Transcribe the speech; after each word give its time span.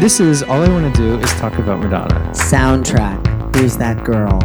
This 0.00 0.20
is 0.20 0.42
all 0.42 0.62
I 0.62 0.68
want 0.68 0.94
to 0.94 1.00
do 1.00 1.18
is 1.18 1.32
talk 1.40 1.56
about 1.58 1.80
Madonna. 1.80 2.20
Soundtrack. 2.32 3.56
Who's 3.56 3.78
that 3.78 4.04
girl? 4.04 4.38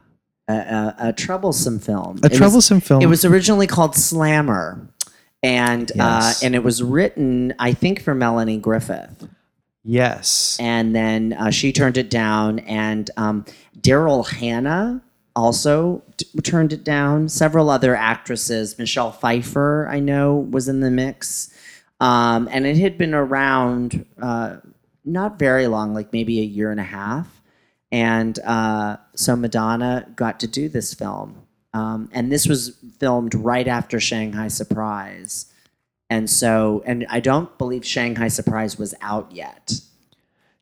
a, 0.49 0.53
a, 0.55 0.97
a 1.09 1.13
troublesome 1.13 1.79
film. 1.79 2.19
A 2.23 2.27
It 2.27 2.31
was- 2.31 2.39
troublesome 2.39 2.81
film. 2.81 3.03
It 3.03 3.07
was 3.07 3.25
originally 3.25 3.67
called 3.67 3.95
Slammer, 3.95 4.89
and 5.43 5.93
Yes. 5.95 6.43
uh, 6.43 6.47
and 6.47 6.55
it 6.55 6.65
was 6.65 6.83
written, 6.83 7.55
I 7.59 7.73
think, 7.75 8.01
for 8.03 8.15
Melanie 8.15 8.57
Griffith. 8.59 9.29
Yes. 9.85 10.57
and 10.61 10.95
then 10.95 11.33
uh, 11.33 11.51
she 11.51 11.73
turned 11.73 11.97
it 11.97 12.11
down 12.11 12.59
and 12.61 13.11
um, 13.17 13.47
daryl 13.81 14.27
hannah 14.29 15.01
also 15.39 16.03
turned 16.43 16.73
it 16.73 16.83
down. 16.85 17.29
Several 17.29 17.71
other 17.71 17.95
actresses 17.95 18.79
michelle 18.79 19.13
pfeiffer 19.13 19.87
i 19.89 20.01
know 20.01 20.37
was 20.37 20.69
in 20.69 20.81
the 20.81 20.91
mix. 20.91 21.51
Um, 22.01 22.49
and 22.53 22.67
it 22.67 22.77
had 22.77 22.97
been 22.97 23.15
around 23.15 24.07
uh, 24.23 24.57
not 25.05 25.39
very 25.39 25.67
long 25.67 25.95
like 25.95 26.13
maybe 26.13 26.41
a 26.41 26.45
year 26.45 26.71
and 26.71 26.81
a 26.81 26.85
half. 26.85 27.41
And 27.91 28.39
uh, 28.41 28.99
so 29.15 29.35
madonna 29.35 30.07
got 30.15 30.41
to 30.41 30.47
do 30.47 30.69
this 30.69 30.95
film. 30.95 31.43
Um, 31.73 32.09
and 32.13 32.31
this 32.31 32.47
was 32.47 32.77
filmed 32.99 33.35
right 33.35 33.67
after 33.67 34.01
shanghai 34.01 34.49
surprise. 34.49 35.47
And 36.11 36.29
so 36.31 36.83
and 36.87 37.07
i 37.11 37.21
don't 37.21 37.57
believe 37.59 37.85
shanghai 37.85 38.29
surprise 38.29 38.79
was 38.79 38.95
out 39.03 39.31
yet 39.31 39.81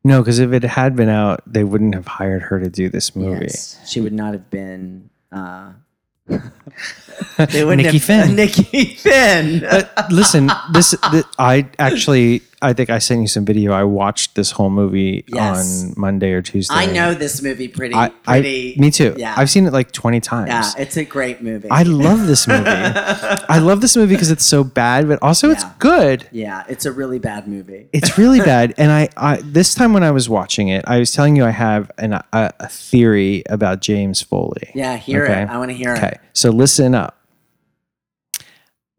No, 0.07 0.21
because 0.21 0.39
if 0.39 0.53
it 0.53 0.63
had 0.63 0.95
been 0.95 1.09
out, 1.09 1.41
they 1.45 1.65
wouldn't 1.65 1.93
have 1.93 2.07
hired 2.07 2.43
her 2.43 2.61
to 2.61 2.69
do 2.69 2.87
this 2.87 3.13
movie. 3.13 3.47
Yes, 3.47 3.77
she 3.85 3.99
would 3.99 4.13
not 4.13 4.31
have 4.31 4.49
been. 4.49 5.09
Uh, 5.33 5.73
they 6.29 7.65
wouldn't 7.65 7.83
Nikki 7.83 7.97
have, 7.97 8.03
Finn. 8.03 8.35
Nikki 8.37 8.85
Finn. 8.95 9.59
But 9.59 10.09
listen, 10.09 10.49
this, 10.71 10.95
th 11.11 11.25
I 11.37 11.67
actually, 11.77 12.41
I 12.59 12.73
think 12.73 12.89
I 12.89 12.97
sent 12.97 13.21
you 13.21 13.27
some 13.27 13.45
video. 13.45 13.71
I 13.71 13.83
watched 13.83 14.33
this 14.33 14.49
whole 14.49 14.71
movie 14.71 15.23
Yes. 15.27 15.83
on 15.83 15.93
Monday 15.95 16.31
or 16.31 16.41
Tuesday. 16.41 16.73
I 16.73 16.87
know 16.87 17.13
this 17.13 17.43
movie 17.43 17.67
pretty. 17.67 17.93
I, 17.93 18.05
I, 18.25 18.39
pretty. 18.41 18.75
me 18.79 18.89
too. 18.89 19.13
Yeah, 19.15 19.35
I've 19.37 19.49
seen 19.51 19.67
it 19.67 19.73
like 19.73 19.91
twenty 19.91 20.19
times. 20.19 20.49
yeah, 20.49 20.71
it's 20.81 20.97
a 20.97 21.05
great 21.05 21.43
movie. 21.43 21.69
I 21.69 21.83
love 21.83 22.25
this 22.25 22.47
movie. 22.47 22.63
I 22.67 23.59
love 23.59 23.81
this 23.81 23.95
movie 23.95 24.15
because 24.15 24.31
it's 24.31 24.43
so 24.45 24.63
bad, 24.63 25.07
but 25.07 25.19
also 25.21 25.51
it's 25.51 25.61
Yeah. 25.63 25.73
good. 25.77 26.27
yeah, 26.31 26.63
it's 26.67 26.85
a 26.87 26.91
really 26.91 27.19
bad 27.19 27.47
movie. 27.47 27.89
It's 27.93 28.17
really 28.17 28.39
bad. 28.53 28.73
And 28.79 28.91
I, 28.91 29.09
I, 29.15 29.37
this 29.43 29.75
time 29.75 29.93
when 29.93 30.03
I 30.03 30.09
was 30.09 30.27
watching 30.27 30.69
it, 30.69 30.83
I 30.87 30.97
was 30.97 31.11
telling 31.11 31.35
you 31.35 31.45
I 31.45 31.51
have 31.51 31.91
an, 31.99 32.13
a, 32.13 32.23
a 32.33 32.67
theory 32.69 33.43
about 33.49 33.81
James 33.81 34.21
Foley. 34.23 34.71
Yeah, 34.73 34.97
hear 34.97 35.25
Okay. 35.25 35.43
it. 35.43 35.49
I 35.49 35.59
want 35.59 35.69
to 35.69 35.77
hear 35.77 35.93
it. 35.93 35.97
Okay, 35.99 36.17
so 36.33 36.49
listen 36.49 36.95
up. 36.95 37.19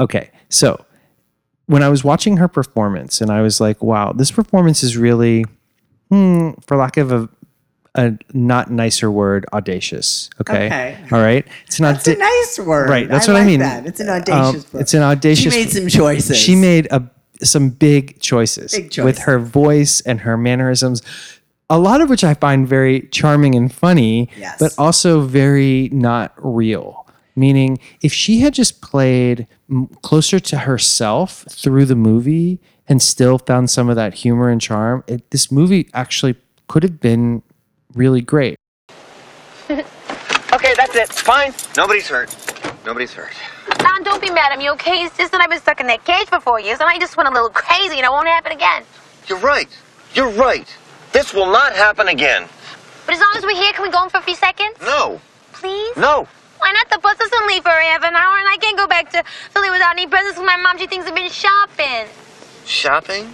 Okay, 0.01 0.31
so 0.49 0.85
when 1.69 1.83
I 1.85 1.89
was 1.89 2.03
watching 2.03 2.39
her 2.39 2.49
performance, 2.49 3.21
and 3.21 3.31
I 3.31 3.41
was 3.43 3.61
like, 3.61 3.83
"Wow, 3.83 4.13
this 4.13 4.31
performance 4.33 4.83
is 4.83 4.97
really, 4.97 5.45
hmm, 6.11 6.51
for 6.67 6.77
lack 6.77 6.97
of 6.97 7.13
a, 7.13 7.29
a 7.95 8.19
not 8.35 8.71
nicer 8.71 9.11
word, 9.11 9.47
audacious." 9.53 10.29
Okay, 10.41 10.67
Okay. 10.67 10.99
all 11.13 11.21
right. 11.21 11.47
It's 11.67 11.79
not 11.79 11.95
That's 11.95 12.09
a 12.09 12.17
nice 12.17 12.59
word. 12.59 12.89
right. 12.91 13.09
That's 13.09 13.29
I 13.29 13.33
what 13.33 13.37
I 13.37 13.41
like 13.43 13.47
mean. 13.47 13.61
That. 13.61 13.87
It's 13.87 14.01
an 14.01 14.09
Um, 14.09 14.17
audacious. 14.17 14.65
book. 14.65 14.81
it's 14.81 14.95
an 14.95 15.03
audacious. 15.03 15.53
She 15.55 15.61
made 15.61 15.71
some 15.71 15.89
choices. 15.89 16.37
She 16.37 16.57
made 16.57 16.89
a 16.91 17.03
some 17.41 17.69
big 17.71 18.19
choices, 18.21 18.73
Big 18.73 18.99
with 18.99 19.19
her 19.21 19.39
voice 19.39 20.01
and 20.01 20.23
her 20.23 20.37
mannerisms. 20.37 21.03
A 21.71 21.79
lot 21.79 22.01
of 22.01 22.09
which 22.09 22.25
I 22.25 22.35
find 22.35 22.67
very 22.67 23.03
charming 23.13 23.55
and 23.55 23.73
funny, 23.73 24.29
Yes. 24.37 24.57
but 24.59 24.75
also 24.79 25.21
very 25.21 25.89
not 25.93 26.33
real. 26.39 26.98
Meaning, 27.39 27.79
if 28.03 28.13
she 28.13 28.41
had 28.41 28.53
just 28.53 28.83
played 28.83 29.47
m- 29.71 29.87
closer 30.03 30.41
to 30.41 30.59
herself 30.59 31.45
through 31.49 31.85
the 31.85 31.95
movie 31.95 32.59
and 32.89 33.01
still 33.01 33.39
found 33.39 33.71
some 33.71 33.89
of 33.89 33.95
that 33.95 34.15
humor 34.15 34.49
and 34.49 34.61
charm, 34.61 35.05
it, 35.07 35.31
this 35.31 35.53
movie 35.53 35.89
actually 35.95 36.35
could 36.67 36.83
have 36.83 36.99
been 37.01 37.43
really 37.95 38.21
great. 38.21 38.57
Okay, 40.51 40.73
that's 40.77 40.97
it. 40.97 41.11
Fine. 41.11 41.53
Nobody's 41.77 42.09
hurt. 42.09 42.35
Nobody's 42.87 43.13
hurt. 43.13 43.35
Don, 43.79 44.03
don't 44.03 44.21
be 44.21 44.31
mad 44.31 44.51
at 44.51 44.59
me, 44.59 44.71
okay? 44.71 45.05
It's 45.05 45.17
just 45.17 45.31
that 45.33 45.43
I've 45.43 45.51
been 45.51 45.61
stuck 45.61 45.79
in 45.79 45.87
that 45.89 46.05
cage 46.07 46.27
for 46.27 46.41
four 46.41 46.59
years, 46.59 46.81
and 46.81 46.89
I 46.89 46.99
just 46.99 47.19
went 47.19 47.29
a 47.29 47.33
little 47.33 47.51
crazy, 47.51 47.97
and 47.97 48.05
it 48.07 48.11
won't 48.11 48.27
happen 48.27 48.53
again. 48.53 48.83
You're 49.29 49.39
right. 49.39 49.69
You're 50.15 50.31
right. 50.31 50.67
This 51.13 51.35
will 51.35 51.53
not 51.53 51.75
happen 51.77 52.09
again. 52.09 52.49
But 53.05 53.15
as 53.15 53.21
long 53.21 53.33
as 53.37 53.45
we're 53.45 53.55
here, 53.55 53.73
can 53.75 53.83
we 53.83 53.91
go 53.91 54.03
in 54.03 54.09
for 54.09 54.17
a 54.17 54.23
few 54.23 54.35
seconds? 54.35 54.75
No. 54.81 55.21
Please? 55.53 55.97
No. 55.99 56.27
Why 56.59 56.73
not? 56.73 56.91
The 56.91 56.99
bus 56.99 57.17
doesn't 57.19 57.47
leave 57.47 57.63
for 57.63 57.71
half 57.71 58.03
an 58.03 58.15
hour, 58.15 58.39
and 58.39 58.49
I 58.49 58.57
can't 58.61 58.77
go 58.77 58.87
back 58.87 59.11
to 59.13 59.23
Philly 59.51 59.71
without 59.71 59.93
any 59.93 60.07
presents 60.07 60.39
for 60.39 60.45
my 60.45 60.57
mom. 60.57 60.79
She 60.79 60.87
thinks 60.87 61.07
I've 61.07 61.15
been 61.15 61.31
shopping. 61.31 62.07
Shopping? 62.65 63.27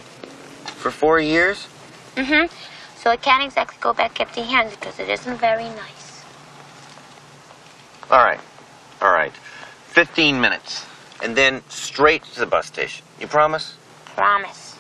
For 0.83 0.91
four 0.91 1.21
years? 1.21 1.67
Mm-hmm. 2.17 2.53
So 2.97 3.11
I 3.11 3.17
can't 3.17 3.43
exactly 3.45 3.77
go 3.81 3.93
back 3.93 4.21
empty-handed 4.21 4.79
because 4.79 4.99
it 4.99 5.09
isn't 5.09 5.37
very 5.39 5.65
nice. 5.65 6.25
All 8.11 8.25
right. 8.25 8.41
All 9.01 9.13
right. 9.13 9.33
15 9.89 10.41
minutes. 10.41 10.87
And 11.23 11.37
then 11.37 11.63
straight 11.69 12.23
to 12.25 12.41
the 12.41 12.47
bus 12.47 12.67
station. 12.67 13.05
You 13.21 13.27
promise? 13.27 13.77
Promise. 14.05 14.77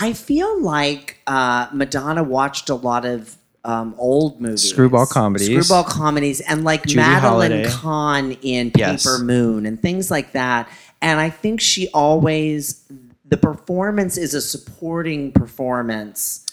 I 0.00 0.12
feel 0.14 0.60
like 0.60 1.18
uh, 1.26 1.68
Madonna 1.72 2.22
watched 2.22 2.68
a 2.68 2.74
lot 2.74 3.04
of 3.04 3.36
um, 3.64 3.94
old 3.98 4.40
movies, 4.40 4.68
Screwball 4.72 5.06
comedies. 5.06 5.48
screwball 5.48 5.84
comedies, 5.84 6.40
and 6.40 6.64
like 6.64 6.82
Judy 6.84 6.96
Madeline. 6.96 7.68
Kahn 7.70 8.32
in 8.42 8.72
Yes. 8.76 9.04
Paper 9.04 9.22
Moon 9.24 9.66
and 9.66 9.80
things 9.80 10.10
like 10.10 10.32
that. 10.32 10.68
And 11.00 11.20
I 11.20 11.30
think 11.30 11.60
she 11.60 11.88
always 11.88 12.82
the 13.28 13.36
performance 13.36 14.18
is 14.18 14.34
a 14.34 14.40
supporting 14.42 15.32
performance. 15.32 16.44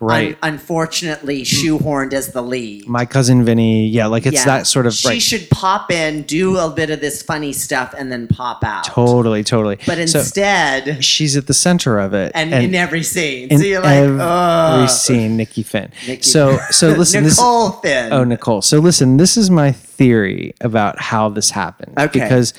Right. 0.00 0.36
Un- 0.42 0.54
unfortunately, 0.54 1.38
hmm. 1.38 1.42
shoehorned 1.42 2.12
as 2.12 2.32
the 2.32 2.42
lead. 2.42 2.86
My 2.88 3.04
cousin 3.04 3.44
Vinny, 3.44 3.88
yeah, 3.88 4.06
like 4.06 4.26
it's 4.26 4.36
Yeah. 4.36 4.44
that 4.44 4.66
sort 4.66 4.86
of 4.86 4.94
She 4.94 5.08
right. 5.08 5.22
should 5.22 5.48
pop 5.50 5.90
in, 5.90 6.22
do 6.22 6.56
a 6.58 6.70
bit 6.70 6.90
of 6.90 7.00
this 7.00 7.22
funny 7.22 7.52
stuff, 7.52 7.94
and 7.96 8.10
then 8.10 8.26
pop 8.26 8.64
out. 8.64 8.84
Totally, 8.84 9.44
totally. 9.44 9.78
But 9.86 10.08
So 10.08 10.18
instead, 10.20 11.04
she's 11.04 11.36
at 11.36 11.46
the 11.46 11.54
center 11.54 11.98
of 11.98 12.14
it, 12.14 12.32
and, 12.34 12.52
in 12.52 12.74
every 12.74 13.02
scene, 13.02 13.48
in 13.48 13.58
so 13.58 13.64
you're 13.64 13.82
like, 13.82 13.96
every 13.96 14.18
oh, 14.20 14.86
scene, 14.86 15.36
Nikki 15.36 15.62
Finn. 15.62 15.90
Nikki 16.06 16.22
so, 16.22 16.58
so 16.70 16.88
listen, 16.98 17.24
this. 17.24 17.38
Nicole 17.38 17.70
Finn. 17.72 18.12
Oh, 18.12 18.24
Nicole. 18.24 18.62
So 18.62 18.78
listen, 18.78 19.16
this 19.16 19.36
is 19.36 19.50
my 19.50 19.72
theory 19.72 20.54
about 20.60 21.00
how 21.00 21.28
this 21.28 21.50
happened. 21.50 21.98
Okay. 21.98 22.20
Because 22.20 22.54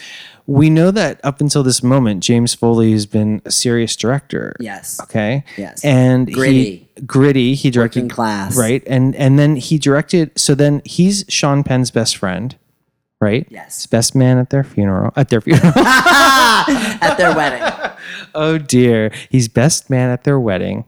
we 0.49 0.71
know 0.71 0.89
that 0.89 1.21
up 1.23 1.41
until 1.41 1.61
this 1.61 1.83
moment, 1.83 2.23
James 2.23 2.55
Foley 2.55 2.91
has 2.91 3.05
been 3.05 3.39
a 3.45 3.51
serious 3.51 3.95
director. 3.95 4.55
Yes. 4.59 4.99
Okay. 4.99 5.43
Yes. 5.57 5.85
And 5.85 6.31
Gritty. 6.33 6.89
He, 6.95 7.01
gritty. 7.05 7.53
He 7.53 7.69
directed 7.69 7.99
Working 7.99 8.09
class. 8.09 8.57
Right. 8.57 8.81
And 8.87 9.15
and 9.15 9.37
then 9.37 9.57
he 9.57 9.77
directed. 9.77 10.31
So 10.39 10.55
then 10.55 10.81
he's 10.85 11.23
Sean 11.29 11.63
Penn's 11.63 11.91
best 11.91 12.17
friend. 12.17 12.57
Right. 13.21 13.45
Yes. 13.51 13.77
His 13.77 13.87
best 13.87 14.15
man 14.15 14.39
at 14.39 14.49
their 14.49 14.63
funeral. 14.63 15.13
At 15.15 15.29
their 15.29 15.39
funeral. 15.39 15.71
at 15.77 17.15
their 17.17 17.35
wedding. 17.35 17.91
oh 18.33 18.57
dear. 18.57 19.11
He's 19.29 19.47
best 19.47 19.89
man 19.89 20.09
at 20.09 20.23
their 20.23 20.39
wedding. 20.39 20.85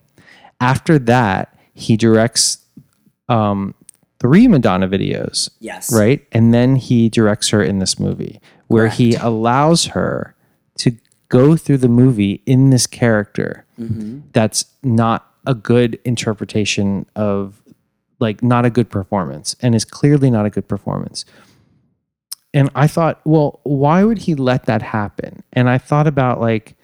After 0.59 0.97
that, 0.97 1.55
he 1.75 1.97
directs 1.97 2.65
um, 3.29 3.75
three 4.19 4.47
Madonna 4.47 4.87
videos. 4.87 5.51
Yes. 5.59 5.93
Right. 5.93 6.25
And 6.31 6.51
then 6.51 6.77
he 6.77 7.09
directs 7.09 7.49
her 7.49 7.61
in 7.61 7.77
this 7.77 7.99
movie 7.99 8.41
where 8.71 8.87
he 8.87 9.15
allows 9.15 9.87
her 9.87 10.35
to 10.77 10.95
go 11.29 11.55
through 11.55 11.77
the 11.77 11.89
movie 11.89 12.41
in 12.45 12.69
this 12.69 12.87
character 12.87 13.65
mm-hmm. 13.79 14.19
that's 14.33 14.65
not 14.83 15.31
a 15.45 15.53
good 15.53 15.99
interpretation 16.05 17.05
of 17.15 17.61
like 18.19 18.43
not 18.43 18.65
a 18.65 18.69
good 18.69 18.89
performance 18.89 19.55
and 19.61 19.73
is 19.73 19.83
clearly 19.83 20.29
not 20.29 20.45
a 20.45 20.49
good 20.49 20.67
performance. 20.67 21.25
And 22.53 22.69
I 22.75 22.87
thought, 22.87 23.19
well, 23.25 23.59
why 23.63 24.03
would 24.03 24.19
he 24.19 24.35
let 24.35 24.65
that 24.65 24.81
happen? 24.81 25.43
And 25.53 25.69
I 25.69 25.77
thought 25.77 26.07
about 26.07 26.39
like 26.39 26.75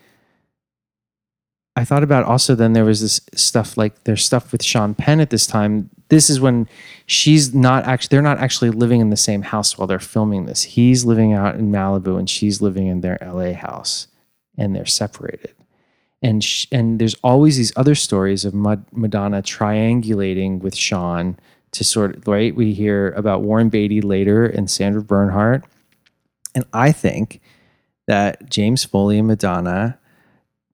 I 1.76 1.86
thought 1.86 2.04
about 2.04 2.26
also 2.26 2.56
then 2.56 2.74
there 2.74 2.86
was 2.86 3.02
this 3.02 3.22
stuff 3.36 3.78
like 3.78 4.06
there's 4.06 4.26
stuff 4.26 4.52
with 4.52 4.64
Sean 4.64 4.96
Penn 4.96 5.20
at 5.20 5.30
this 5.30 5.46
time. 5.46 5.92
This 6.10 6.30
is 6.30 6.40
when 6.40 6.68
she's 7.06 7.54
not 7.54 7.84
actually 7.86 8.10
they're 8.16 8.22
not 8.22 8.40
actually 8.40 8.70
living 8.70 9.02
in 9.02 9.10
the 9.10 9.18
same 9.18 9.42
house 9.42 9.78
while 9.78 9.88
they're 9.88 10.00
filming 10.00 10.46
this. 10.46 10.64
He's 10.64 11.04
living 11.06 11.34
out 11.34 11.56
in 11.56 11.72
Malibu 11.72 12.18
and 12.18 12.30
she's 12.30 12.62
living 12.62 12.88
in 12.88 13.02
their 13.02 13.18
LA 13.22 13.54
house. 13.54 14.08
and 14.58 14.76
they're 14.76 14.86
separated. 14.88 15.54
And 16.24 16.44
sh- 16.44 16.66
and 16.72 16.98
there's 17.00 17.16
always 17.24 17.58
these 17.58 17.72
other 17.76 17.94
stories 17.94 18.44
of 18.44 18.54
Mad- 18.56 18.86
Madonna 18.92 19.44
triangulating 19.44 20.60
with 20.62 20.76
Sean 20.76 21.38
to 21.74 21.84
sort 21.84 22.16
of 22.18 22.28
right. 22.28 22.56
We 22.56 22.74
hear 22.74 23.12
about 23.12 23.44
Warren 23.44 23.70
Beatty 23.70 24.02
later 24.02 24.46
and 24.46 24.68
Sandra 24.70 25.04
Bernhard, 25.04 25.64
and 26.56 26.66
I 26.74 26.92
think 26.92 27.40
that 28.08 28.50
James 28.50 28.84
Foley 28.84 29.20
and 29.20 29.28
Madonna. 29.28 30.00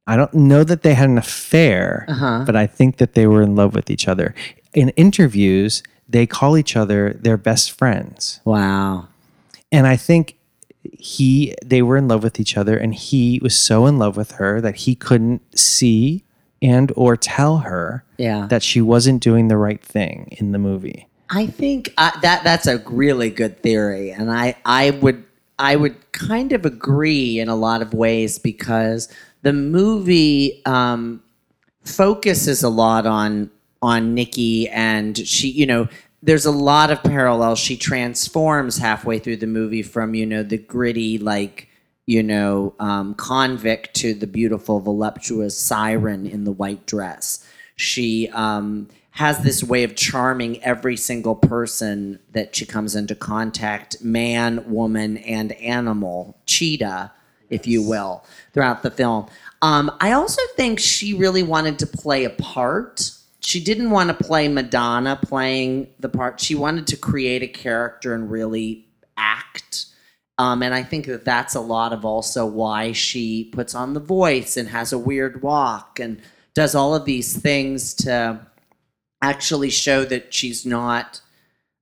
I 0.06 0.15
don't 0.18 0.33
know 0.33 0.63
that 0.65 0.81
they 0.83 0.94
had 0.94 1.09
an 1.09 1.18
affair, 1.18 2.06
uh-huh. 2.09 2.44
but 2.45 2.56
I 2.56 2.68
think 2.68 2.97
that 2.97 3.13
they 3.13 3.25
were 3.25 3.41
in 3.41 3.56
love 3.56 3.74
with 3.74 3.89
each 3.89 4.07
other. 4.07 4.36
In 4.73 4.89
interviews, 4.89 5.83
they 6.07 6.25
call 6.25 6.57
each 6.57 6.75
other 6.75 7.13
their 7.13 7.37
best 7.37 7.71
friends. 7.71 8.39
Wow. 8.45 9.07
And 9.71 9.87
I 9.87 9.95
think 9.95 10.37
he 10.91 11.53
they 11.63 11.81
were 11.81 11.97
in 11.97 12.07
love 12.07 12.23
with 12.23 12.39
each 12.39 12.57
other 12.57 12.77
and 12.77 12.93
he 12.93 13.39
was 13.41 13.57
so 13.57 13.85
in 13.85 13.97
love 13.97 14.17
with 14.17 14.31
her 14.33 14.59
that 14.61 14.75
he 14.75 14.95
couldn't 14.95 15.41
see 15.57 16.23
and 16.61 16.91
or 16.95 17.15
tell 17.15 17.59
her 17.59 18.03
Yeah. 18.17 18.47
that 18.47 18.63
she 18.63 18.81
wasn't 18.81 19.21
doing 19.23 19.47
the 19.47 19.57
right 19.57 19.81
thing 19.81 20.27
in 20.39 20.51
the 20.51 20.59
movie. 20.59 21.07
I 21.29 21.47
think 21.47 21.93
uh, 21.97 22.11
that 22.21 22.43
that's 22.43 22.67
a 22.67 22.77
really 22.79 23.29
good 23.31 23.61
theory, 23.63 24.11
and 24.11 24.29
I 24.31 24.55
I 24.65 24.91
would 24.91 25.23
I 25.57 25.75
would 25.75 25.95
kind 26.11 26.51
of 26.51 26.65
agree 26.65 27.39
in 27.39 27.47
a 27.47 27.55
lot 27.55 27.81
of 27.81 27.93
ways 27.93 28.37
because 28.37 29.07
the 29.41 29.53
movie 29.53 30.61
um, 30.65 31.23
focuses 31.85 32.61
a 32.63 32.69
lot 32.69 33.05
on 33.05 33.49
on 33.83 34.15
Nikki, 34.15 34.69
and 34.69 35.15
she 35.18 35.50
you 35.50 35.65
know 35.65 35.88
there's 36.24 36.45
a 36.45 36.51
lot 36.51 36.89
of 36.89 37.03
parallels. 37.03 37.59
She 37.59 37.75
transforms 37.75 38.77
halfway 38.77 39.19
through 39.19 39.38
the 39.38 39.47
movie 39.47 39.83
from 39.83 40.15
you 40.15 40.25
know 40.25 40.41
the 40.41 40.57
gritty 40.57 41.18
like 41.18 41.68
you 42.06 42.24
know 42.24 42.74
um, 42.80 43.13
convict 43.15 43.94
to 43.95 44.13
the 44.13 44.27
beautiful 44.27 44.80
voluptuous 44.80 45.57
siren 45.59 46.25
in 46.25 46.45
the 46.45 46.51
white 46.51 46.88
dress. 46.88 47.45
She 47.75 48.30
um, 48.30 48.88
has 49.12 49.39
this 49.39 49.63
way 49.63 49.83
of 49.83 49.95
charming 49.95 50.63
every 50.63 50.97
single 50.97 51.36
person 51.36 52.19
that 52.31 52.56
she 52.56 52.65
comes 52.65 52.95
into 52.95 53.15
contact 53.15 54.01
man, 54.01 54.71
woman, 54.71 55.18
and 55.18 55.51
animal, 55.53 56.38
cheetah, 56.45 57.12
if 57.50 57.68
you 57.68 57.83
will, 57.83 58.24
throughout 58.53 58.81
the 58.81 58.89
film. 58.89 59.27
Um, 59.62 59.91
I 60.00 60.13
also 60.13 60.41
think 60.56 60.79
she 60.79 61.13
really 61.13 61.44
wanted 61.44 61.79
to 61.79 61.88
play 61.88 62.24
a 62.24 62.29
part. 62.29 63.12
She 63.43 63.63
didn't 63.63 63.91
want 63.91 64.09
to 64.09 64.23
play 64.23 64.47
Madonna 64.47 65.19
playing 65.21 65.89
the 65.99 66.09
part. 66.09 66.39
She 66.39 66.55
wanted 66.55 66.87
to 66.87 66.97
create 66.97 67.43
a 67.43 67.47
character 67.47 68.13
and 68.13 68.31
really 68.31 68.87
act. 69.17 69.87
Um, 70.37 70.63
and 70.63 70.73
I 70.73 70.83
think 70.83 71.05
that 71.07 71.25
that's 71.25 71.53
a 71.53 71.59
lot 71.59 71.93
of 71.93 72.05
also 72.05 72.45
why 72.45 72.93
she 72.93 73.45
puts 73.45 73.75
on 73.75 73.93
the 73.93 73.99
voice 73.99 74.57
and 74.57 74.69
has 74.69 74.93
a 74.93 74.97
weird 74.97 75.41
walk 75.43 75.99
and 75.99 76.21
does 76.53 76.73
all 76.73 76.95
of 76.95 77.05
these 77.05 77.35
things 77.35 77.93
to 77.95 78.39
actually 79.21 79.69
show 79.69 80.05
that 80.05 80.33
she's 80.33 80.65
not 80.65 81.21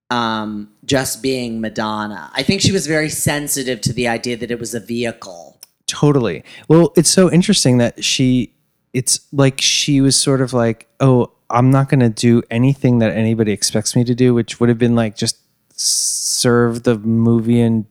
um, 0.10 0.70
just 0.84 1.22
being 1.22 1.62
Madonna. 1.62 2.30
I 2.34 2.44
think 2.44 2.62
she 2.62 2.72
was 2.72 2.86
very 2.86 3.10
sensitive 3.10 3.82
to 3.82 3.94
the 3.94 4.08
idea 4.08 4.36
that 4.38 4.52
it 4.52 4.60
was 4.60 4.74
a 4.74 4.80
vehicle. 4.80 5.60
Totally. 5.88 6.44
Well, 6.68 6.92
it's 6.96 7.10
so 7.10 7.32
interesting 7.32 7.78
that 7.78 8.04
she 8.04 8.54
it's 8.94 9.22
like 9.32 9.62
she 9.62 10.02
was 10.02 10.16
sort 10.18 10.42
of 10.42 10.52
like, 10.52 10.88
"Oh, 11.00 11.32
I'm 11.52 11.70
not 11.70 11.90
going 11.90 12.00
to 12.02 12.10
do 12.10 12.42
anything 12.50 13.00
that 13.00 13.12
anybody 13.16 13.52
expects 13.52 13.96
me 13.96 14.04
to 14.06 14.16
do," 14.16 14.34
which 14.34 14.60
would 14.60 14.70
have 14.70 14.78
been 14.78 14.96
like 14.96 15.16
just 15.16 15.38
serve 15.76 16.84
the 16.84 16.98
movie 16.98 17.62
and 17.62 17.86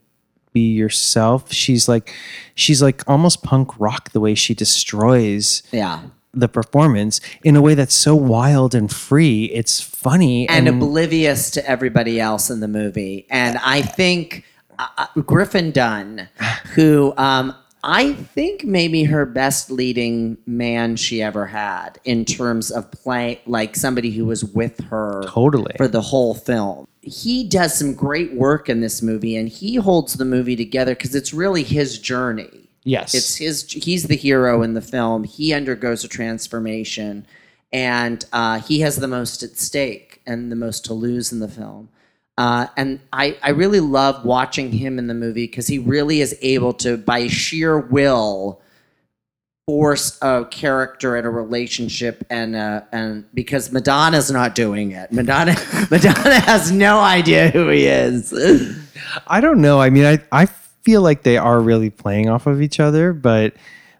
be 0.53 0.73
yourself. 0.73 1.51
She's 1.51 1.87
like 1.87 2.13
she's 2.55 2.81
like 2.81 3.03
almost 3.07 3.43
punk 3.43 3.79
rock 3.79 4.11
the 4.11 4.19
way 4.19 4.35
she 4.35 4.53
destroys 4.53 5.63
Yeah. 5.71 6.01
the 6.33 6.47
performance 6.47 7.21
in 7.43 7.55
a 7.55 7.61
way 7.61 7.73
that's 7.73 7.95
so 7.95 8.15
wild 8.15 8.75
and 8.75 8.91
free. 8.91 9.45
It's 9.45 9.79
funny 9.81 10.47
and 10.49 10.67
and, 10.67 10.81
oblivious 10.83 11.49
to 11.51 11.69
everybody 11.69 12.19
else 12.19 12.49
in 12.49 12.59
the 12.59 12.67
movie. 12.67 13.25
And 13.29 13.57
I 13.63 13.81
think 13.81 14.43
uh, 14.79 14.87
uh, 14.97 15.21
Griffin 15.21 15.71
Dunne, 15.71 16.27
who 16.75 17.13
um, 17.17 17.53
I 17.83 18.13
think 18.13 18.63
maybe 18.63 19.03
her 19.05 19.25
best 19.25 19.71
leading 19.71 20.37
man 20.45 20.95
she 20.95 21.21
ever 21.21 21.47
had 21.47 21.99
in 22.03 22.25
terms 22.25 22.69
of 22.69 22.91
play, 22.91 23.41
like 23.45 23.75
somebody 23.75 24.11
who 24.11 24.25
was 24.25 24.45
with 24.45 24.79
her 24.85 25.23
Totally. 25.27 25.73
for 25.77 25.87
the 25.87 26.01
whole 26.01 26.35
film. 26.35 26.87
He 27.01 27.43
does 27.43 27.73
some 27.77 27.95
great 27.95 28.33
work 28.33 28.69
in 28.69 28.81
this 28.81 29.01
movie, 29.01 29.35
and 29.35 29.49
he 29.49 29.75
holds 29.75 30.13
the 30.13 30.25
movie 30.25 30.55
together 30.55 30.93
because 30.93 31.15
it's 31.15 31.33
really 31.33 31.63
his 31.63 31.97
journey. 31.97 32.69
yes. 32.83 33.15
It's 33.15 33.35
his. 33.37 33.71
He's 33.71 34.03
the 34.03 34.15
hero 34.15 34.61
in 34.61 34.75
the 34.75 34.81
film. 34.81 35.23
He 35.23 35.51
undergoes 35.51 36.03
a 36.03 36.07
transformation, 36.07 37.25
and 37.73 38.23
uh, 38.31 38.59
he 38.59 38.81
has 38.81 38.97
the 38.97 39.07
most 39.07 39.41
at 39.41 39.57
stake 39.57 40.21
and 40.27 40.51
the 40.51 40.55
most 40.55 40.85
to 40.85 40.93
lose 40.93 41.31
in 41.31 41.39
the 41.39 41.47
film. 41.47 41.89
Uh, 42.37 42.67
and 42.77 42.99
I, 43.13 43.37
I 43.43 43.49
really 43.49 43.81
love 43.81 44.25
watching 44.25 44.71
him 44.71 44.97
in 44.97 45.07
the 45.07 45.13
movie 45.13 45.45
because 45.45 45.67
he 45.67 45.77
really 45.77 46.21
is 46.21 46.35
able 46.41 46.73
to, 46.75 46.97
by 46.97 47.27
sheer 47.27 47.79
will, 47.79 48.61
force 49.67 50.17
a 50.21 50.45
character 50.51 51.15
in 51.15 51.25
a 51.25 51.29
relationship 51.29 52.25
and 52.29 52.55
uh, 52.55 52.81
and 52.91 53.25
because 53.33 53.71
Madonna's 53.71 54.31
not 54.31 54.55
doing 54.55 54.91
it. 54.91 55.11
Madonna 55.11 55.55
Madonna 55.91 56.39
has 56.41 56.71
no 56.71 56.99
idea 56.99 57.49
who 57.49 57.69
he 57.69 57.85
is. 57.85 58.33
I 59.27 59.39
don't 59.39 59.61
know. 59.61 59.79
I 59.79 59.89
mean, 59.89 60.05
I, 60.05 60.19
I 60.31 60.45
feel 60.45 61.01
like 61.01 61.23
they 61.23 61.37
are 61.37 61.61
really 61.61 61.89
playing 61.89 62.27
off 62.27 62.47
of 62.47 62.61
each 62.61 62.79
other, 62.79 63.13
but 63.13 63.53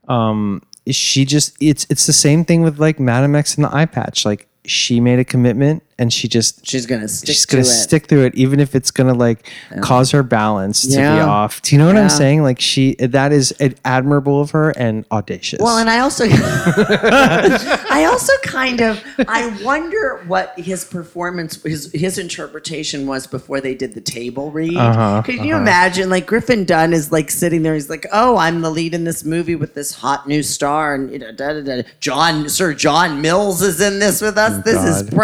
um, 0.08 0.62
she 0.90 1.26
just 1.26 1.56
it's 1.62 1.86
it's 1.90 2.06
the 2.06 2.14
same 2.14 2.44
thing 2.44 2.64
with 2.64 2.80
like 2.80 3.00
Madame 3.00 3.36
X 3.36 3.56
and 3.56 3.64
the 3.64 3.74
eye 3.74 3.86
patch. 3.86 4.26
Like 4.26 4.48
she 4.66 5.00
made 5.00 5.20
a 5.20 5.26
commitment 5.26 5.84
and 6.02 6.12
she 6.12 6.28
just 6.28 6.66
She's 6.66 6.86
gonna 6.88 7.08
stick 7.08 7.36
she's 7.36 7.46
gonna 7.46 7.62
it. 7.62 7.66
stick 7.66 8.08
through 8.08 8.24
it, 8.26 8.34
even 8.36 8.60
if 8.60 8.74
it's 8.76 8.90
gonna 8.92 9.14
like 9.14 9.50
cause 9.82 10.10
her 10.12 10.24
balance 10.24 10.82
to 10.88 10.98
be 10.98 11.04
off. 11.04 11.62
Do 11.62 11.76
you 11.76 11.80
know 11.80 11.86
what 11.86 11.96
Yeah. 11.96 12.02
I'm 12.04 12.10
saying? 12.10 12.42
Like 12.44 12.60
she 12.60 12.96
that 12.96 13.32
is 13.32 13.54
admirable 13.86 14.42
of 14.42 14.52
her 14.52 14.72
and 14.72 15.06
audacious. 15.12 15.60
Well, 15.62 15.78
and 15.78 15.90
I 15.90 16.00
also, 16.00 16.26
I 16.30 18.06
also 18.10 18.34
kind 18.44 18.82
of, 18.82 19.04
I 19.28 19.56
wonder 19.64 20.24
what 20.28 20.58
his 20.60 20.84
performance, 20.86 21.62
his 21.64 21.92
his 21.94 22.18
interpretation 22.18 23.06
was 23.08 23.28
before 23.28 23.62
they 23.62 23.76
did 23.76 23.94
the 23.94 24.02
table 24.02 24.52
read. 24.52 24.76
Uh-huh, 24.78 25.22
Could 25.24 25.44
you 25.46 25.56
imagine, 25.56 26.10
like 26.10 26.26
Griffin 26.26 26.66
Dunne 26.66 26.94
is 26.94 27.12
like 27.12 27.30
sitting 27.32 27.64
there, 27.64 27.74
he's 27.74 27.90
like, 27.90 28.06
"Oh, 28.12 28.38
I'm 28.38 28.62
the 28.62 28.70
lead 28.72 28.94
in 28.94 29.04
this 29.04 29.24
movie 29.24 29.56
with 29.56 29.74
this 29.74 29.94
hot 29.94 30.28
new 30.28 30.42
star, 30.44 30.96
and 30.96 31.12
you 31.12 31.20
know, 31.20 31.32
da, 31.32 31.54
da, 31.54 31.62
da. 31.62 31.84
John 32.00 32.50
Sir 32.50 32.74
John 32.74 33.22
Mills 33.22 33.62
is 33.62 33.80
in 33.82 34.00
this 34.00 34.22
with 34.22 34.38
us. 34.38 34.64
this 34.64 34.84
is 34.84 35.02
Oh, 35.12 35.16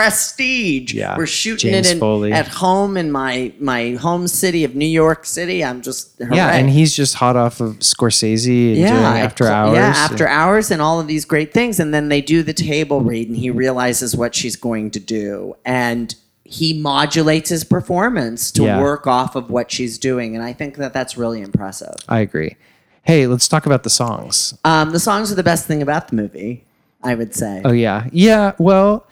Yeah. 0.67 1.17
We're 1.17 1.25
shooting 1.25 1.71
James 1.71 1.87
it 1.89 1.93
in, 1.93 1.99
Foley. 1.99 2.31
at 2.33 2.47
home 2.47 2.97
in 2.97 3.11
my 3.11 3.51
my 3.59 3.91
home 3.91 4.27
city 4.27 4.63
of 4.63 4.75
New 4.75 4.85
York 4.85 5.25
City. 5.25 5.63
I'm 5.63 5.81
just 5.81 6.15
yeah, 6.19 6.53
and 6.55 6.69
he's 6.69 6.95
just 6.95 7.15
hot 7.15 7.35
off 7.35 7.59
of 7.59 7.79
Scorsese 7.79 8.69
and 8.69 8.75
doing 8.75 8.89
after 8.89 9.45
cl- 9.45 9.55
hours. 9.55 9.75
Yeah, 9.75 9.93
after 9.95 10.27
hours 10.27 10.71
and 10.71 10.81
all 10.81 10.99
of 10.99 11.07
these 11.07 11.25
great 11.25 11.53
things. 11.53 11.79
And 11.79 11.93
then 11.93 12.09
they 12.09 12.21
do 12.21 12.43
the 12.43 12.53
table 12.53 13.01
read 13.01 13.27
and 13.27 13.37
he 13.37 13.49
realizes 13.49 14.15
what 14.15 14.35
she's 14.35 14.55
going 14.55 14.91
to 14.91 14.99
do. 14.99 15.55
And 15.65 16.13
he 16.43 16.79
modulates 16.79 17.49
his 17.49 17.63
performance 17.65 18.51
to 18.51 18.63
Yeah. 18.63 18.81
work 18.81 19.05
off 19.07 19.35
of 19.35 19.49
what 19.49 19.69
she's 19.71 19.97
doing. 19.97 20.33
And 20.35 20.43
I 20.43 20.53
think 20.53 20.77
that 20.77 20.93
that's 20.93 21.17
really 21.17 21.41
impressive. 21.41 21.93
I 22.07 22.19
agree. 22.21 22.55
Hey, 23.03 23.27
let's 23.27 23.47
talk 23.47 23.65
about 23.65 23.83
the 23.83 23.89
songs. 23.89 24.53
Um, 24.65 24.91
the 24.91 24.99
songs 24.99 25.31
are 25.31 25.35
the 25.35 25.43
best 25.43 25.65
thing 25.65 25.81
about 25.81 26.09
the 26.09 26.15
movie, 26.15 26.65
I 27.03 27.15
would 27.15 27.33
say. 27.35 27.61
Oh 27.65 27.71
yeah, 27.71 28.07
yeah. 28.11 28.53
Well, 28.57 29.07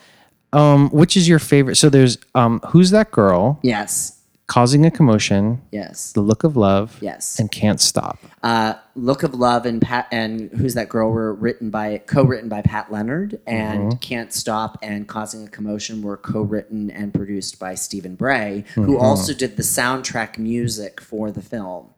um, 0.55 0.89
which 0.89 1.15
is 1.17 1.27
your 1.27 1.39
favorite? 1.39 1.75
So 1.75 1.89
there's 1.89 2.17
um, 2.33 2.59
who's 2.69 2.89
that 2.91 3.11
girl 3.11 3.59
yes, 3.63 4.19
causing 4.47 4.85
a 4.85 4.91
commotion? 4.91 5.61
yes, 5.71 6.13
The 6.13 6.21
look 6.21 6.43
of 6.43 6.55
love. 6.55 6.97
yes. 7.01 7.39
And 7.39 7.51
can't 7.51 7.81
stop. 7.81 8.17
uh, 8.43 8.75
Look 8.95 9.23
of 9.23 9.33
Love 9.33 9.65
and 9.65 9.81
Pat 9.81 10.07
and 10.11 10.49
Who's 10.51 10.73
That 10.75 10.87
Girl 10.87 11.09
were 11.11 11.33
written 11.33 11.69
by 11.69 11.97
co-written 12.05 12.47
by 12.47 12.61
Pat 12.61 12.91
Leonard 12.91 13.39
and 13.45 13.99
Can't 13.99 14.31
Stop 14.31 14.77
and 14.81 15.05
Causing 15.07 15.45
a 15.47 15.49
Commotion 15.49 16.01
were 16.01 16.15
co-written 16.15 16.89
and 16.91 17.13
produced 17.13 17.59
by 17.59 17.75
Stephen 17.75 18.15
Bray, 18.15 18.63
who 18.75 18.97
also 18.97 19.33
did 19.33 19.57
the 19.57 19.63
soundtrack 19.63 20.37
music 20.37 21.01
for 21.01 21.29
the 21.31 21.41
film. 21.41 21.89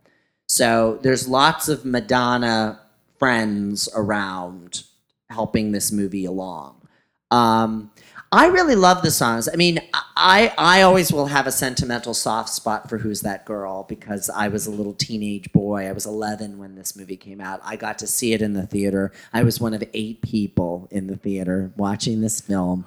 So 0.47 0.97
there's 1.03 1.27
lots 1.27 1.67
of 1.69 1.85
Madonna 1.85 2.79
friends 3.19 3.89
around 3.95 4.83
helping 5.29 5.73
this 5.73 5.91
movie 5.91 6.25
along. 6.25 6.81
Um, 7.29 7.91
I 8.31 8.47
really 8.47 8.75
love 8.75 9.03
the 9.03 9.11
songs. 9.11 9.47
I 9.47 9.55
mean, 9.55 9.79
I 9.93 10.53
I 10.57 10.81
always 10.81 11.13
will 11.13 11.27
have 11.27 11.47
a 11.47 11.51
sentimental 11.51 12.13
soft 12.13 12.49
spot 12.49 12.89
for 12.89 12.97
Who's 12.97 13.21
That 13.21 13.45
Girl 13.45 13.83
because 13.83 14.29
I 14.29 14.49
was 14.49 14.67
a 14.67 14.71
little 14.71 14.93
teenage 14.93 15.51
boy. 15.53 15.87
I 15.87 15.93
was 15.93 16.05
11 16.05 16.57
when 16.57 16.75
this 16.75 16.97
movie 16.97 17.15
came 17.15 17.39
out. 17.39 17.61
I 17.63 17.77
got 17.77 17.97
to 17.99 18.07
see 18.07 18.33
it 18.33 18.41
in 18.41 18.51
the 18.51 18.67
theater. 18.67 19.13
I 19.31 19.43
was 19.43 19.61
one 19.61 19.73
of 19.73 19.81
eight 19.93 20.21
people 20.21 20.89
in 20.91 21.07
the 21.07 21.15
theater 21.15 21.71
watching 21.77 22.19
this 22.19 22.41
film 22.41 22.83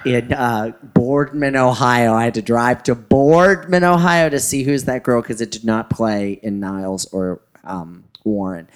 in 0.04 0.32
uh, 0.32 0.72
Boardman, 0.82 1.54
Ohio. 1.54 2.12
I 2.12 2.24
had 2.24 2.34
to 2.34 2.42
drive 2.42 2.82
to 2.84 2.96
Boardman, 2.96 3.84
Ohio 3.84 4.28
to 4.28 4.40
see 4.40 4.64
Who's 4.64 4.84
That 4.84 5.04
Girl 5.04 5.22
because 5.22 5.40
it 5.40 5.52
did 5.52 5.64
not 5.64 5.88
play 5.88 6.40
in 6.42 6.58
Niles 6.58 7.06
or 7.12 7.40
um, 7.62 8.04
Warren, 8.24 8.68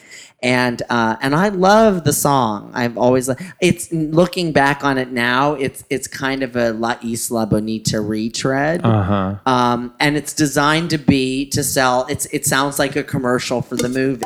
and 0.43 0.83
uh, 0.91 1.17
and 1.21 1.35
I 1.35 1.49
love 1.49 2.05
the 2.05 2.13
song. 2.13 2.71
I've 2.75 2.97
always 2.99 3.29
it's 3.61 3.93
looking 3.93 4.53
back 4.53 4.85
on 4.85 4.99
it 4.99 5.11
now. 5.11 5.55
It's 5.55 5.85
it's 5.91 6.07
kind 6.07 6.43
of 6.43 6.57
a 6.57 6.73
La 6.73 6.97
Isla 7.05 7.47
Bonita 7.47 8.01
retread, 8.01 8.81
Uh-huh. 8.85 9.37
um, 9.47 9.95
and 10.01 10.17
it's 10.17 10.33
designed 10.33 10.91
to 10.91 10.99
be 10.99 11.47
to 11.51 11.63
sell. 11.65 12.07
It's 12.09 12.27
it 12.27 12.47
sounds 12.47 12.79
like 12.79 12.97
a 12.97 13.03
commercial 13.05 13.63
for 13.63 13.77
the 13.77 13.89
movie. 13.89 14.25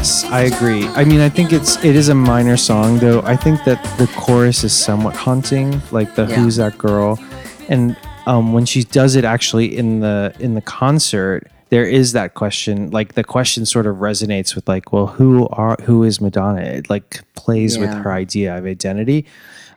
Yes, 0.00 0.24
I 0.24 0.40
agree. 0.44 0.86
I 0.96 1.04
mean, 1.04 1.20
I 1.20 1.28
think 1.28 1.52
it's 1.52 1.76
it 1.84 1.94
is 1.94 2.08
a 2.08 2.14
minor 2.14 2.56
song 2.56 2.98
though. 3.00 3.20
I 3.20 3.36
think 3.36 3.62
that 3.64 3.84
the 3.98 4.06
chorus 4.16 4.64
is 4.64 4.72
somewhat 4.72 5.14
haunting, 5.14 5.78
like 5.92 6.14
the 6.14 6.24
Yeah. 6.24 6.36
"Who's 6.36 6.56
that 6.56 6.78
girl," 6.78 7.18
and 7.68 7.94
um, 8.24 8.54
when 8.54 8.64
she 8.64 8.82
does 8.82 9.14
it 9.14 9.26
actually 9.26 9.76
in 9.76 10.00
the 10.00 10.32
in 10.40 10.54
the 10.54 10.62
concert, 10.62 11.48
there 11.68 11.84
is 11.84 12.12
that 12.12 12.32
question. 12.32 12.88
Like 12.90 13.12
the 13.12 13.22
question 13.22 13.66
sort 13.66 13.86
of 13.86 13.96
resonates 13.96 14.54
with 14.54 14.66
like, 14.66 14.90
well, 14.90 15.06
who 15.06 15.46
are 15.48 15.76
who 15.82 16.02
is 16.04 16.18
Madonna? 16.18 16.62
It 16.62 16.88
like 16.88 17.20
plays 17.34 17.76
with 17.76 17.90
her 17.92 18.10
idea 18.10 18.56
of 18.56 18.64
identity. 18.64 19.26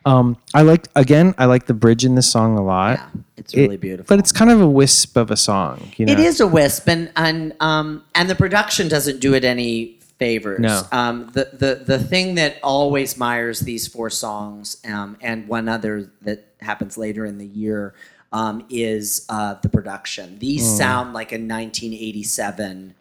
Um, 0.06 0.38
I 0.54 0.62
liked 0.62 0.88
again. 0.96 1.34
I 1.36 1.44
like 1.44 1.66
the 1.66 1.74
bridge 1.74 2.02
in 2.02 2.14
this 2.14 2.30
song 2.30 2.56
a 2.56 2.62
lot. 2.64 2.96
Yeah, 2.98 3.20
it's 3.36 3.54
really 3.54 3.74
It- 3.74 3.80
beautiful. 3.82 4.06
but 4.08 4.20
it's 4.20 4.32
kind 4.32 4.50
of 4.50 4.62
a 4.62 4.68
wisp 4.70 5.18
of 5.18 5.30
a 5.30 5.36
song. 5.36 5.90
You 5.98 6.06
know, 6.06 6.12
It 6.14 6.18
is 6.18 6.40
a 6.40 6.46
wisp, 6.46 6.88
and 6.88 7.10
and 7.14 7.52
um 7.60 8.00
and 8.14 8.30
the 8.30 8.34
production 8.34 8.88
doesn't 8.88 9.20
do 9.20 9.34
it 9.34 9.44
any 9.44 9.98
favors. 10.24 10.60
No. 10.60 10.82
Um, 10.92 11.30
the 11.34 11.50
the 11.52 11.72
the 11.86 11.98
thing 11.98 12.34
that 12.36 12.56
always 12.62 13.16
mires 13.16 13.60
these 13.60 13.86
four 13.86 14.10
songs, 14.10 14.76
um, 14.86 15.16
and 15.20 15.46
one 15.48 15.68
other 15.68 16.10
that 16.22 16.54
happens 16.60 16.96
later 16.98 17.24
in 17.24 17.38
the 17.38 17.46
year, 17.46 17.94
um, 18.32 18.64
is 18.70 19.26
uh, 19.28 19.54
the 19.62 19.68
production. 19.68 20.38
These 20.38 20.64
Mm. 20.64 20.76
sound 20.78 21.12
like 21.14 21.30
a 21.32 21.38
1987 21.38 22.94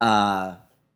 uh, 0.00 0.54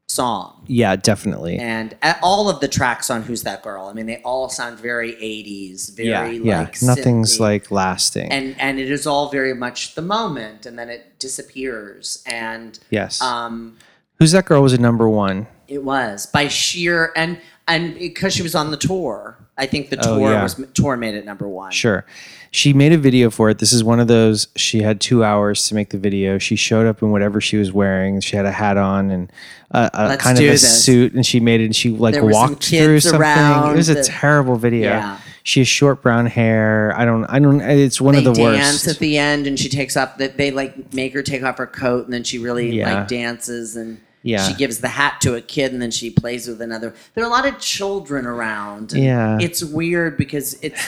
song. 0.08 0.64
Yeah, 0.66 0.96
definitely. 0.96 1.58
And 1.58 1.96
a- 2.02 2.16
all 2.22 2.48
of 2.48 2.60
the 2.60 2.68
tracks 2.68 3.10
on 3.10 3.22
"Who's 3.22 3.42
That 3.42 3.62
Girl," 3.62 3.86
I 3.86 3.92
mean, 3.92 4.06
they 4.06 4.22
all 4.22 4.48
sound 4.48 4.78
very 4.78 5.12
'80s, 5.16 5.90
very 5.94 6.38
yeah, 6.38 6.66
yeah. 6.66 6.70
Nothing's 6.82 7.40
like 7.40 7.70
lasting. 7.70 8.30
and 8.32 8.54
and 8.58 8.78
it 8.78 8.90
is 8.90 9.06
all 9.06 9.28
very 9.30 9.54
much 9.54 9.94
the 9.94 10.02
moment 10.02 10.66
and 10.66 10.78
then 10.78 10.88
it 10.88 11.18
disappears 11.18 12.22
and 12.26 12.78
yes. 12.90 13.20
um 13.20 13.76
Who's 14.20 14.30
that 14.32 14.44
girl 14.44 14.62
was 14.62 14.72
a 14.72 14.78
number 14.80 15.08
one. 15.08 15.48
It 15.68 15.82
was 15.82 16.26
by 16.26 16.48
sheer 16.48 17.12
and 17.16 17.38
and 17.66 17.94
because 17.98 18.34
she 18.34 18.42
was 18.42 18.54
on 18.54 18.70
the 18.70 18.76
tour 18.76 19.36
i 19.56 19.66
think 19.66 19.90
the 19.90 19.98
Oh, 20.08 20.18
tour 20.18 20.30
yeah. 20.32 20.42
was 20.42 20.60
tour 20.74 20.96
made 20.96 21.14
it 21.14 21.24
number 21.24 21.48
one 21.48 21.70
Sure. 21.72 22.04
She 22.50 22.72
made 22.72 22.92
a 22.92 22.98
video 22.98 23.30
for 23.30 23.50
it. 23.50 23.58
This 23.58 23.72
is 23.72 23.82
one 23.82 23.98
of 23.98 24.06
those. 24.06 24.46
She 24.54 24.80
had 24.80 25.00
two 25.00 25.24
hours 25.24 25.66
to 25.66 25.74
make 25.74 25.90
the 25.90 25.98
video. 25.98 26.38
She 26.38 26.54
showed 26.54 26.86
up 26.86 27.02
in 27.02 27.10
whatever 27.10 27.40
she 27.40 27.56
was 27.56 27.72
wearing. 27.72 28.20
She 28.20 28.36
had 28.36 28.46
a 28.46 28.52
hat 28.52 28.76
on 28.76 29.10
and 29.10 29.32
a, 29.72 29.90
a 29.92 30.16
kind 30.16 30.38
of 30.38 30.44
a 30.44 30.48
this. 30.50 30.84
suit, 30.84 31.14
and 31.14 31.26
she 31.26 31.40
made 31.40 31.60
it. 31.60 31.64
And 31.64 31.74
she 31.74 31.90
like 31.90 32.12
There 32.14 32.22
were 32.24 32.32
some 32.32 32.50
walked 32.50 32.64
through 32.66 33.00
something. 33.00 33.72
It 33.72 33.76
was 33.76 33.88
a 33.88 33.94
that- 33.94 34.04
terrible 34.04 34.54
video. 34.54 34.90
Yeah. 34.90 35.18
She 35.42 35.58
has 35.58 35.66
short 35.66 36.00
brown 36.00 36.26
hair. 36.26 36.94
I 36.96 37.04
don't. 37.04 37.24
I 37.24 37.40
don't. 37.40 37.60
It's 37.60 38.00
one 38.00 38.14
they 38.14 38.24
of 38.24 38.36
the 38.36 38.40
worst 38.40 38.60
dance 38.60 38.86
worst. 38.86 38.86
at 38.86 38.98
the 39.00 39.18
end 39.18 39.48
and 39.48 39.58
she 39.58 39.68
takes 39.68 39.96
off 39.96 40.16
that 40.18 40.36
they 40.36 40.52
like 40.52 40.94
make 40.94 41.12
her 41.12 41.24
take 41.24 41.42
off 41.42 41.58
her 41.58 41.66
coat 41.66 42.04
and 42.04 42.14
then 42.14 42.22
she 42.22 42.38
really 42.38 42.70
Yeah. 42.70 43.00
like 43.00 43.08
dances 43.08 43.74
and 43.74 43.98
Yeah. 44.24 44.48
she 44.48 44.54
gives 44.54 44.78
the 44.78 44.88
hat 44.88 45.20
to 45.20 45.34
a 45.36 45.40
kid 45.40 45.72
and 45.72 45.80
then 45.80 45.90
she 45.92 46.10
plays 46.10 46.48
with 46.48 46.60
another 46.60 46.94
there 47.14 47.22
are 47.22 47.26
a 47.26 47.30
lot 47.30 47.46
of 47.46 47.58
children 47.60 48.26
around 48.26 48.92
Yeah. 48.92 49.38
it's 49.40 49.62
weird 49.62 50.16
because 50.16 50.54
it's 50.62 50.80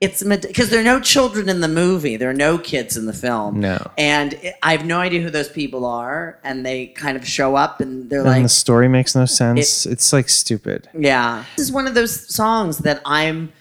it's 0.00 0.22
because 0.22 0.70
there 0.70 0.80
are 0.80 0.84
no 0.84 1.00
children 1.00 1.48
in 1.48 1.60
the 1.62 1.68
movie 1.68 2.16
there 2.16 2.30
are 2.30 2.34
no 2.48 2.58
kids 2.58 2.96
in 2.96 3.06
the 3.06 3.12
film 3.12 3.60
No. 3.60 3.90
and 3.98 4.34
it, 4.34 4.54
i 4.62 4.70
have 4.72 4.84
no 4.86 4.98
idea 5.00 5.20
who 5.20 5.30
those 5.30 5.48
people 5.48 5.84
are 5.84 6.38
and 6.44 6.64
they 6.64 6.86
kind 6.86 7.16
of 7.16 7.26
show 7.26 7.56
up 7.56 7.80
and 7.80 8.08
they're 8.08 8.20
and 8.20 8.28
like 8.28 8.42
the 8.42 8.48
story 8.48 8.88
makes 8.88 9.14
no 9.16 9.26
sense. 9.26 9.84
it's 9.86 10.12
like 10.12 10.28
stupid. 10.28 10.88
yeah. 10.96 11.44
This 11.56 11.66
is 11.66 11.72
one 11.72 11.86
of 11.88 11.94
those 11.94 12.32
songs 12.34 12.78
that 12.78 13.00
I'm 13.04 13.52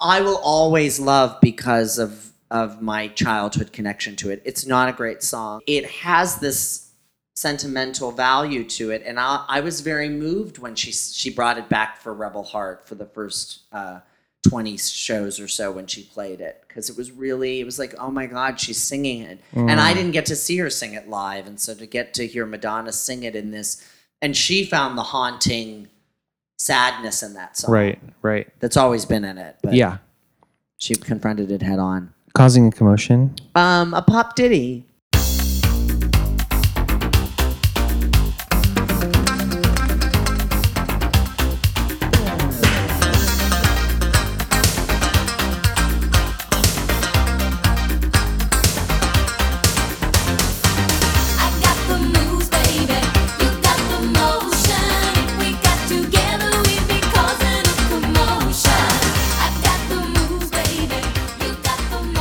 I 0.00 0.20
will 0.20 0.38
always 0.38 0.98
love 1.00 1.36
because 1.40 1.98
of 1.98 2.32
of 2.50 2.80
my 2.82 3.08
childhood 3.08 3.72
connection 3.72 4.16
to 4.16 4.30
it. 4.30 4.40
It's 4.44 4.64
not 4.66 4.88
a 4.88 4.92
great 4.92 5.22
song. 5.22 5.60
It 5.66 5.84
has 5.86 6.36
this 6.40 6.87
sentimental 7.42 8.10
value 8.10 8.64
to 8.64 8.90
it 8.90 9.00
and 9.06 9.20
I, 9.20 9.44
I 9.48 9.60
was 9.60 9.80
very 9.80 10.08
moved 10.08 10.58
when 10.58 10.74
she 10.74 10.90
she 10.90 11.30
brought 11.30 11.56
it 11.56 11.68
back 11.68 12.00
for 12.02 12.12
Rebel 12.12 12.42
Heart 12.42 12.88
for 12.88 12.96
the 12.96 13.06
first 13.06 13.60
uh 13.70 14.00
20 14.48 14.76
shows 14.78 15.38
or 15.38 15.46
so 15.46 15.70
when 15.70 15.86
she 15.86 16.02
played 16.02 16.40
it 16.40 16.64
because 16.66 16.90
it 16.90 16.96
was 16.96 17.12
really 17.12 17.60
it 17.60 17.64
was 17.64 17.78
like 17.78 17.94
oh 17.98 18.10
my 18.10 18.26
god 18.26 18.58
she's 18.58 18.78
singing 18.82 19.22
it 19.22 19.40
and 19.52 19.80
i 19.80 19.92
didn't 19.94 20.12
get 20.12 20.26
to 20.26 20.34
see 20.36 20.56
her 20.58 20.70
sing 20.70 20.94
it 20.94 21.08
live 21.08 21.46
and 21.46 21.60
so 21.60 21.74
to 21.74 21.86
get 21.86 22.14
to 22.14 22.26
hear 22.26 22.46
madonna 22.46 22.92
sing 22.92 23.22
it 23.24 23.34
in 23.36 23.50
this 23.50 23.84
and 24.22 24.36
she 24.36 24.64
found 24.64 24.96
the 24.96 25.02
haunting 25.02 25.88
sadness 26.56 27.22
in 27.22 27.34
that 27.34 27.56
song 27.56 27.70
Right. 27.72 27.98
Right. 28.22 28.48
that's 28.60 28.76
always 28.76 29.04
been 29.04 29.24
in 29.24 29.38
it 29.38 29.56
but 29.62 29.74
Yeah. 29.74 29.98
she 30.78 30.94
confronted 30.96 31.50
it 31.52 31.62
head 31.62 31.78
on 31.78 32.12
Causing 32.34 32.68
a 32.68 32.70
commotion. 32.72 33.34
um 33.54 33.92
a 33.94 34.02
pop 34.02 34.34
ditty 34.34 34.86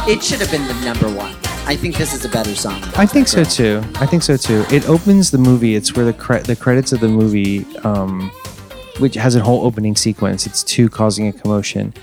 it 0.07 0.23
should 0.23 0.39
have 0.39 0.49
been 0.51 0.65
the 0.67 0.73
number 0.85 1.07
one 1.09 1.33
i 1.67 1.75
think 1.75 1.95
this 1.97 2.13
is 2.13 2.23
a 2.25 2.29
better 2.29 2.55
song 2.55 2.81
I 2.95 3.05
think 3.05 3.27
so 3.27 3.43
too. 3.43 3.83
I 3.95 4.05
think 4.05 4.23
so 4.23 4.37
too. 4.37 4.65
It 4.71 4.87
opens 4.89 5.29
the 5.31 5.37
movie. 5.37 5.75
It's 5.75 5.95
where 5.95 6.05
the 6.05 6.13
cre- 6.13 6.39
the 6.39 6.55
credits 6.55 6.91
of 6.93 6.99
the 7.01 7.07
movie, 7.09 7.65
um, 7.83 8.31
which 8.99 9.15
has 9.15 9.35
a 9.35 9.41
whole 9.43 9.65
opening 9.65 9.95
sequence. 9.95 10.47
It's 10.47 10.63
two 10.63 10.89
causing 10.89 11.27
a 11.27 11.33
commotion, 11.33 11.93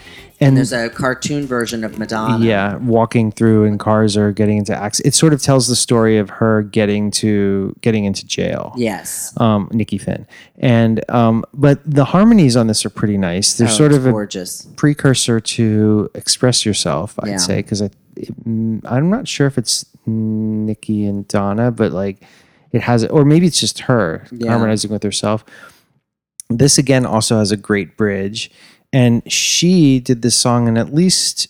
and, 0.41 0.57
there's 0.57 0.73
a 0.73 0.91
cartoon 0.91 1.47
version 1.47 1.85
of 1.85 1.99
madonna 1.99 2.45
yeah, 2.45 2.76
walking 2.76 3.31
through 3.33 3.64
and 3.64 3.79
cars 3.81 4.17
are 4.17 4.33
getting 4.33 4.59
into 4.59 4.75
accidents. 4.75 5.17
It 5.17 5.19
sort 5.19 5.33
of 5.33 5.41
tells 5.43 5.69
the 5.69 5.76
story 5.76 6.19
of 6.19 6.29
her 6.31 6.62
getting 6.62 7.11
to 7.12 7.75
getting 7.81 8.05
into 8.05 8.26
jail. 8.26 8.73
yes 8.76 9.33
Um, 9.41 9.69
Nikki 9.73 9.99
Finn, 9.99 10.26
and 10.59 11.09
um, 11.09 11.45
but 11.55 11.79
the 11.88 12.05
harmonies 12.05 12.57
on 12.57 12.67
this 12.67 12.85
are 12.85 12.91
pretty 12.91 13.17
nice. 13.17 13.55
They're 13.55 13.69
Oh, 13.69 13.71
sort 13.71 13.93
of 13.93 14.07
a 14.07 14.11
gorgeous 14.11 14.67
precursor 14.76 15.41
to 15.41 16.11
express 16.14 16.67
yourself 16.67 17.14
i'd 17.23 17.29
Yeah. 17.29 17.37
say 17.38 17.57
because 17.57 17.81
I, 17.83 17.91
i'm 18.17 19.11
not 19.11 19.26
sure 19.29 19.47
if 19.47 19.57
it's 19.59 19.85
nikki 20.07 21.05
and 21.07 21.26
donna 21.29 21.71
but 21.71 21.91
like 21.93 22.23
it 22.73 22.83
has 22.83 23.05
or 23.07 23.25
maybe 23.25 23.47
it's 23.47 23.59
just 23.61 23.81
her 23.81 24.26
Yeah. 24.33 24.50
harmonizing 24.50 24.91
with 24.91 25.03
herself 25.03 25.45
this 26.50 26.76
again 26.79 27.07
also 27.07 27.38
has 27.38 27.50
a 27.53 27.57
great 27.57 27.97
bridge 27.97 28.50
and 28.95 29.31
she 29.31 30.01
did 30.01 30.23
this 30.23 30.35
song 30.37 30.69
in 30.69 30.79
at 30.79 30.95
least 30.95 31.49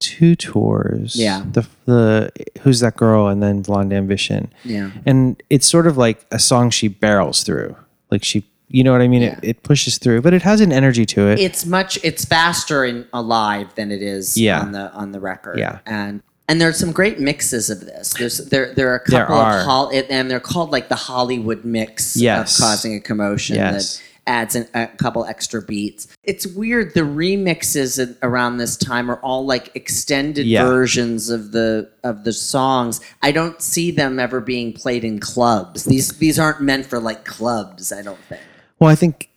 two 0.00 0.34
tours 0.34 1.14
Yeah. 1.14 1.44
the 1.52 1.64
the 1.84 2.32
who's 2.62 2.80
that 2.80 2.96
girl 2.96 3.28
and 3.28 3.40
then 3.40 3.62
blonde 3.62 3.92
ambition 3.92 4.52
yeah 4.64 4.90
and 5.06 5.40
it's 5.48 5.66
sort 5.66 5.86
of 5.86 5.96
like 5.96 6.26
a 6.32 6.40
song 6.40 6.70
she 6.70 6.88
barrels 6.88 7.44
through 7.44 7.76
like 8.10 8.24
she 8.24 8.44
you 8.66 8.82
know 8.82 8.90
what 8.90 9.00
i 9.00 9.06
mean 9.06 9.22
Yeah. 9.22 9.38
it, 9.42 9.44
it 9.50 9.62
pushes 9.62 9.98
through 9.98 10.22
but 10.22 10.34
it 10.34 10.42
has 10.42 10.60
an 10.60 10.72
energy 10.72 11.06
to 11.06 11.28
it 11.28 11.38
it's 11.38 11.64
much 11.64 11.98
it's 12.02 12.24
faster 12.24 12.84
in 12.84 13.06
alive 13.12 13.72
than 13.76 13.92
it 13.92 14.02
is 14.02 14.36
Yeah. 14.36 14.60
on 14.60 14.72
the 14.72 14.90
on 14.92 15.12
the 15.12 15.20
record 15.20 15.58
Yeah. 15.60 15.78
and 15.86 16.20
and 16.48 16.60
there's 16.60 16.78
some 16.78 16.90
great 16.90 17.20
mixes 17.20 17.70
of 17.70 17.80
this 17.86 18.14
there's 18.14 18.38
there 18.48 18.74
there 18.74 18.88
are 18.90 18.96
a 18.96 19.00
couple 19.04 19.36
are. 19.36 19.60
of 19.60 19.64
hol- 19.66 19.92
and 20.10 20.28
they're 20.28 20.40
called 20.40 20.72
like 20.72 20.88
the 20.88 20.96
hollywood 20.96 21.64
mix 21.64 22.16
Yes. 22.16 22.58
of 22.58 22.64
causing 22.64 22.96
a 22.96 23.00
commotion 23.00 23.54
Yes. 23.54 23.98
that 23.98 24.02
adds 24.26 24.54
an, 24.54 24.68
a 24.74 24.86
couple 24.86 25.24
extra 25.24 25.60
beats. 25.60 26.06
It's 26.22 26.46
weird 26.46 26.94
the 26.94 27.00
remixes 27.00 28.16
around 28.22 28.58
this 28.58 28.76
time 28.76 29.10
are 29.10 29.16
all 29.20 29.44
like 29.44 29.74
extended 29.74 30.46
Yeah. 30.46 30.64
versions 30.64 31.28
of 31.30 31.52
the 31.52 31.90
of 32.04 32.24
the 32.24 32.32
songs. 32.32 33.00
I 33.22 33.32
don't 33.32 33.60
see 33.60 33.90
them 33.90 34.18
ever 34.20 34.40
being 34.40 34.72
played 34.72 35.04
in 35.04 35.18
clubs. 35.18 35.84
These 35.84 36.18
these 36.18 36.38
aren't 36.38 36.60
meant 36.60 36.86
for 36.86 37.00
like 37.00 37.24
clubs 37.24 37.92
i 37.92 38.02
don't 38.02 38.18
think. 38.28 38.40
Well, 38.78 38.90
I 38.90 38.94
think 38.94 39.28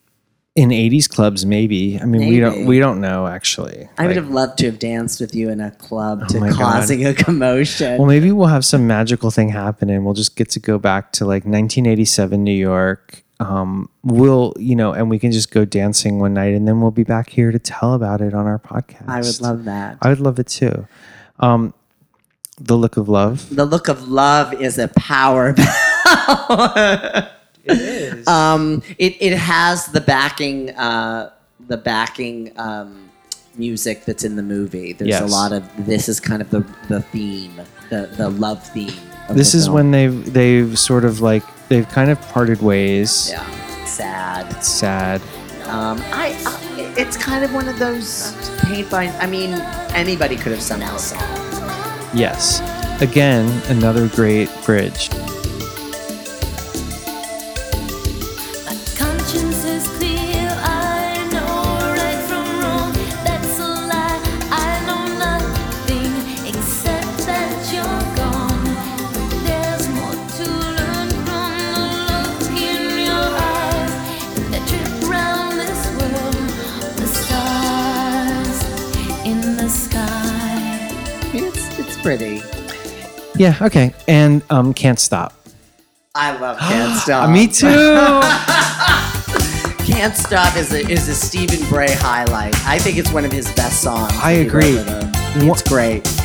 in 0.56 0.70
80s 0.70 1.10
clubs 1.10 1.46
maybe. 1.46 2.00
I 2.00 2.06
mean 2.06 2.30
we 2.30 2.40
don't 2.40 2.66
we 2.66 2.80
don't 2.80 3.02
know 3.02 3.28
actually. 3.28 3.90
I 3.98 4.08
would 4.08 4.16
have 4.16 4.30
loved 4.30 4.58
to 4.60 4.68
have 4.68 4.80
danced 4.80 5.20
with 5.20 5.36
you 5.36 5.50
in 5.50 5.60
a 5.60 5.72
club 5.72 6.22
oh 6.24 6.28
to 6.28 6.38
Oh 6.38 6.50
God. 6.52 6.58
causing 6.58 7.06
a 7.06 7.14
commotion. 7.14 7.98
well 7.98 8.08
maybe 8.08 8.32
we'll 8.32 8.48
have 8.48 8.64
some 8.64 8.88
magical 8.88 9.32
thing 9.32 9.50
happen 9.50 9.90
and 9.90 10.06
we'll 10.06 10.14
just 10.14 10.36
get 10.38 10.50
to 10.52 10.60
go 10.62 10.78
back 10.80 11.12
to 11.14 11.26
like 11.26 11.44
1987 11.44 12.42
new 12.44 12.54
york 12.54 13.24
um 13.40 13.90
we'll 14.04 14.54
you 14.58 14.76
know 14.76 14.94
and 14.94 15.10
we 15.10 15.20
can 15.20 15.32
just 15.32 15.52
go 15.52 15.66
dancing 15.66 16.20
one 16.20 16.34
night 16.34 16.54
and 16.54 16.68
then 16.68 16.80
we'll 16.82 16.92
be 16.92 17.04
back 17.04 17.30
here 17.30 17.52
to 17.52 17.60
tell 17.60 17.94
about 17.94 18.22
it 18.22 18.34
on 18.34 18.46
our 18.48 18.60
podcast 18.60 19.08
I 19.10 19.20
would 19.22 19.42
love 19.42 19.66
that. 19.66 19.98
i 20.02 20.10
would 20.10 20.20
love 20.22 20.40
it 20.40 20.48
too 20.48 20.88
um 21.40 21.74
the 22.58 22.78
look 22.78 22.96
of 22.96 23.10
love 23.10 23.54
the 23.54 23.66
look 23.66 23.90
of 23.90 24.08
love 24.08 24.54
is 24.54 24.78
a 24.78 24.88
power 24.88 25.52
ballad. 25.54 27.30
it 27.66 27.80
is. 27.80 28.28
Um, 28.28 28.82
it, 28.98 29.16
it 29.20 29.38
has 29.38 29.88
the 29.88 30.02
backing, 30.02 30.70
uh, 30.72 31.32
the 31.68 31.78
backing 31.78 32.52
um, 32.58 33.10
music 33.56 34.06
that's 34.06 34.24
in 34.24 34.36
the 34.36 34.44
movie. 34.44 34.94
There's 34.94 35.20
a 35.20 35.26
lot 35.26 35.52
of 35.52 35.64
this 35.86 36.08
is 36.10 36.20
kind 36.20 36.42
of 36.42 36.50
the 36.50 36.62
the 36.90 37.02
theme, 37.02 37.62
the 37.90 38.08
the 38.18 38.30
love 38.30 38.66
theme. 38.68 38.94
This 39.30 39.54
is 39.54 39.66
film. 39.66 39.76
when 39.76 39.92
they've 39.92 40.34
they've 40.34 40.78
sort 40.78 41.06
of 41.06 41.22
like 41.22 41.44
they've 41.68 41.88
kind 41.90 42.12
of 42.12 42.22
parted 42.30 42.62
ways 42.62 43.30
yeah, 43.32 43.86
sad. 43.86 44.64
sad 44.64 45.22
Um, 45.66 46.00
I, 46.14 46.36
I 46.46 46.94
it's 46.98 47.18
kind 47.18 47.44
of 47.44 47.54
one 47.54 47.68
of 47.68 47.80
those 47.80 48.34
paint 48.60 48.90
by. 48.90 49.08
I 49.20 49.26
mean, 49.26 49.54
anybody 49.94 50.36
could 50.36 50.52
have 50.52 50.62
sung 50.62 50.80
this 50.80 51.06
song. 51.06 51.20
yes 52.14 52.62
again 53.02 53.46
another 53.70 54.08
great 54.10 54.50
bridge 54.64 55.10
yeah 83.38 83.56
okay 83.62 83.94
and 84.08 84.42
um 84.50 84.74
can't 84.74 85.00
stop 85.00 85.34
I 86.18 86.38
love 86.40 86.58
Can't 86.60 86.98
Stop. 87.02 87.30
me 87.30 87.48
too 87.62 88.22
Can't 89.86 90.16
Stop 90.16 90.56
is 90.56 90.72
a, 90.74 90.80
is 90.90 91.08
a 91.10 91.14
Stephen 91.14 91.68
Bray 91.70 91.92
highlight. 91.92 92.56
I 92.66 92.80
think 92.80 92.98
it's 92.98 93.12
one 93.12 93.24
of 93.24 93.32
his 93.32 93.52
best 93.54 93.82
songs. 93.84 94.12
I 94.16 94.34
that 94.34 94.40
he 94.42 94.48
wrote 94.48 94.88
agree. 95.38 95.48
It's 95.52 95.62
great. 95.62 96.25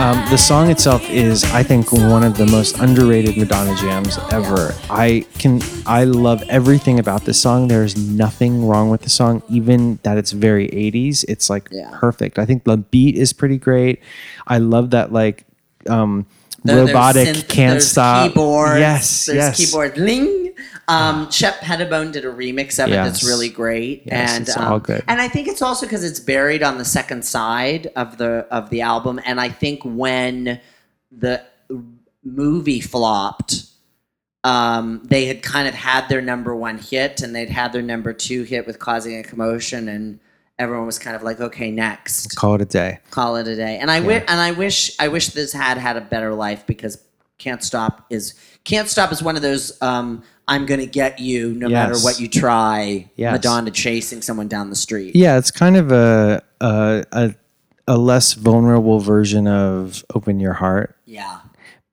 Um, 0.00 0.16
the 0.30 0.36
song 0.38 0.70
itself 0.70 1.08
is 1.10 1.44
i 1.52 1.62
think 1.62 1.92
one 1.92 2.22
of 2.24 2.36
the 2.36 2.46
most 2.46 2.78
underrated 2.78 3.36
madonna 3.36 3.74
jams 3.76 4.18
ever. 4.32 4.74
I 4.88 5.26
can 5.38 5.60
i 5.86 6.04
love 6.04 6.42
everything 6.48 6.98
about 6.98 7.24
this 7.24 7.40
song. 7.40 7.68
There's 7.68 7.96
nothing 7.96 8.66
wrong 8.66 8.88
with 8.90 9.02
the 9.02 9.10
song 9.10 9.42
even 9.48 9.98
that 10.02 10.16
it's 10.16 10.32
very 10.32 10.68
80s 10.68 11.24
it's 11.28 11.50
like 11.50 11.68
Yeah. 11.70 11.90
perfect. 11.92 12.38
I 12.38 12.46
think 12.46 12.64
the 12.64 12.78
beat 12.78 13.16
is 13.16 13.32
pretty 13.32 13.58
great. 13.58 14.00
I 14.46 14.58
love 14.58 14.90
that 14.90 15.12
like 15.12 15.44
um 15.88 16.26
There- 16.64 16.84
robotic 16.86 17.28
synth- 17.28 17.48
can't 17.48 17.82
stop 17.82 18.28
Keyboards. 18.28 18.78
yes 18.80 19.26
There's 19.26 19.36
yes 19.36 19.56
keyboard 19.56 19.96
ling. 19.98 20.52
Um, 20.88 21.30
Shep 21.30 21.60
Pettibone 21.60 22.10
did 22.10 22.24
a 22.24 22.32
remix 22.32 22.82
of 22.82 22.90
it 22.90 22.96
that's 22.96 23.22
really 23.22 23.48
great, 23.48 24.02
Yes, 24.06 24.32
and 24.32 24.48
it's 24.48 24.56
um, 24.56 24.64
all 24.72 24.80
good. 24.80 25.04
And 25.06 25.20
I 25.20 25.28
think 25.28 25.46
it's 25.46 25.62
also 25.62 25.86
because 25.86 26.02
it's 26.02 26.18
buried 26.18 26.64
on 26.64 26.78
the 26.78 26.84
second 26.84 27.24
side 27.24 27.86
of 27.94 28.18
the 28.18 28.46
of 28.50 28.70
the 28.70 28.80
album. 28.80 29.20
And 29.24 29.40
I 29.40 29.50
think 29.50 29.82
when 29.84 30.60
the 31.12 31.42
movie 32.24 32.80
flopped, 32.80 33.66
um, 34.42 35.02
they 35.04 35.26
had 35.26 35.42
kind 35.42 35.68
of 35.68 35.74
had 35.74 36.08
their 36.08 36.20
number 36.20 36.56
one 36.56 36.78
hit, 36.78 37.22
and 37.22 37.36
they'd 37.36 37.50
had 37.50 37.72
their 37.72 37.82
number 37.82 38.12
two 38.12 38.42
hit 38.42 38.66
with 38.66 38.80
causing 38.80 39.16
a 39.16 39.22
commotion, 39.22 39.88
and 39.88 40.18
everyone 40.60 40.86
was 40.86 40.98
kind 40.98 41.16
of 41.16 41.22
like, 41.24 41.40
okay, 41.40 41.70
next 41.72 42.36
call 42.36 42.54
it 42.54 42.60
a 42.60 42.64
day 42.66 42.98
call 43.10 43.34
it 43.36 43.48
a 43.48 43.56
day. 43.56 43.78
And 43.80 43.90
I 43.90 43.98
wish, 44.00 44.22
and 44.28 44.40
I 44.40 44.52
wish, 44.52 44.94
I 45.00 45.08
wish 45.08 45.28
this 45.30 45.52
had 45.52 45.76
had 45.78 45.96
a 45.96 46.00
better 46.00 46.32
life 46.34 46.64
because 46.66 47.02
"Can't 47.38 47.62
Stop" 47.64 48.06
is 48.10 48.34
"Can't 48.64 48.88
Stop" 48.88 49.10
is 49.12 49.22
one 49.22 49.34
of 49.36 49.42
those. 49.42 49.80
Um, 49.82 50.22
I'm 50.46 50.66
gonna 50.66 50.86
get 50.86 51.18
you 51.20 51.54
no 51.54 51.68
matter 51.68 51.92
Yes. 51.94 52.04
what 52.04 52.20
you 52.20 52.28
try. 52.28 53.08
Yes. 53.16 53.32
Madonna 53.32 53.70
chasing 53.70 54.20
someone 54.22 54.48
down 54.48 54.68
the 54.70 54.76
street. 54.76 55.16
yeah 55.16 55.38
it's 55.38 55.50
kind 55.50 55.76
of 55.76 55.90
a 55.92 56.42
a, 56.60 57.04
a 57.12 57.34
a 57.88 57.96
less 57.96 58.34
vulnerable 58.34 59.00
version 59.00 59.46
of 59.48 60.04
open 60.14 60.38
your 60.40 60.52
heart 60.54 60.96
Yeah. 61.06 61.38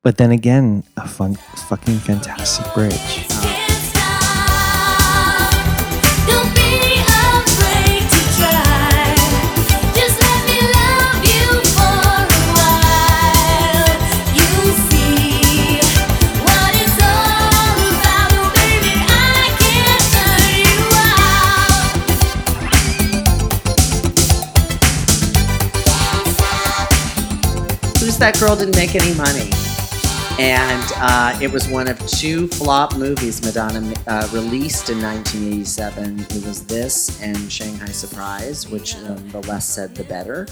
but 0.03 0.17
then 0.17 0.31
again 0.31 0.83
a 0.97 1.07
fun 1.07 1.35
fucking 1.69 1.99
fantastic 1.99 2.65
bridge 2.73 3.46
Who's 28.17 28.33
that 28.33 28.39
girl 28.39 28.55
didn't 28.55 28.75
make 28.75 28.95
any 28.95 29.13
money? 29.13 29.47
And 30.39 30.91
uh, 30.95 31.37
it 31.39 31.51
was 31.51 31.67
one 31.67 31.87
of 31.87 31.99
two 32.07 32.47
flop 32.47 32.95
movies 32.95 33.45
Madonna 33.45 33.93
uh, 34.07 34.27
released 34.33 34.89
in 34.89 34.99
1987. 34.99 36.21
It 36.21 36.43
was 36.43 36.65
this 36.65 37.21
and 37.21 37.37
Shanghai 37.51 37.85
Surprise, 37.85 38.67
which 38.67 38.95
um, 38.95 39.29
the 39.29 39.41
less 39.41 39.69
said, 39.69 39.93
the 39.93 40.03
better. 40.03 40.47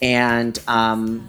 And 0.00 0.58
um, 0.66 1.28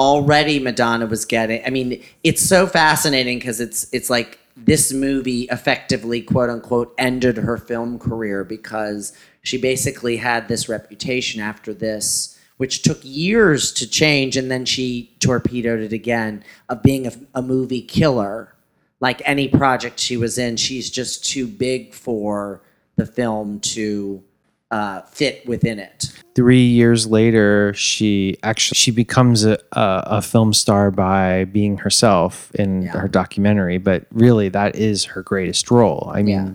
already 0.00 0.58
Madonna 0.58 1.04
was 1.04 1.26
getting. 1.26 1.62
I 1.66 1.68
mean, 1.68 2.02
it's 2.24 2.40
so 2.40 2.66
fascinating 2.66 3.38
because 3.38 3.60
it's 3.60 3.92
it's 3.92 4.08
like 4.08 4.38
this 4.56 4.90
movie 4.90 5.42
effectively, 5.50 6.22
quote 6.22 6.48
unquote, 6.48 6.94
ended 6.96 7.36
her 7.36 7.58
film 7.58 7.98
career 7.98 8.42
because 8.42 9.12
she 9.42 9.58
basically 9.58 10.16
had 10.16 10.48
this 10.48 10.66
reputation 10.66 11.42
after 11.42 11.74
this 11.74 12.35
which 12.56 12.82
took 12.82 12.98
years 13.02 13.72
to 13.72 13.88
change, 13.88 14.36
and 14.36 14.50
then 14.50 14.64
she 14.64 15.14
torpedoed 15.20 15.80
it 15.80 15.92
again 15.92 16.42
of 16.68 16.82
being 16.82 17.06
a, 17.06 17.12
a 17.34 17.42
movie 17.42 17.82
killer. 17.82 18.54
Like 19.00 19.20
any 19.26 19.48
project 19.48 20.00
she 20.00 20.16
was 20.16 20.38
in, 20.38 20.56
she's 20.56 20.88
just 20.90 21.24
too 21.24 21.46
big 21.46 21.92
for 21.92 22.62
the 22.96 23.04
film 23.04 23.60
to 23.60 24.22
uh, 24.70 25.02
fit 25.02 25.46
within 25.46 25.78
it. 25.78 26.10
three 26.34 26.64
years 26.64 27.06
later, 27.06 27.72
she 27.74 28.36
actually 28.42 28.74
she 28.76 28.90
becomes 28.90 29.44
a, 29.44 29.58
a, 29.72 30.02
a 30.06 30.22
film 30.22 30.52
star 30.54 30.90
by 30.90 31.44
being 31.44 31.76
herself 31.78 32.50
in 32.54 32.82
Yeah. 32.82 32.92
her 32.98 33.06
documentary. 33.08 33.78
But 33.78 34.06
really, 34.10 34.48
that 34.48 34.74
is 34.76 35.04
her 35.04 35.22
greatest 35.22 35.70
role. 35.70 36.10
I 36.12 36.22
mean, 36.22 36.34
Yeah. 36.34 36.50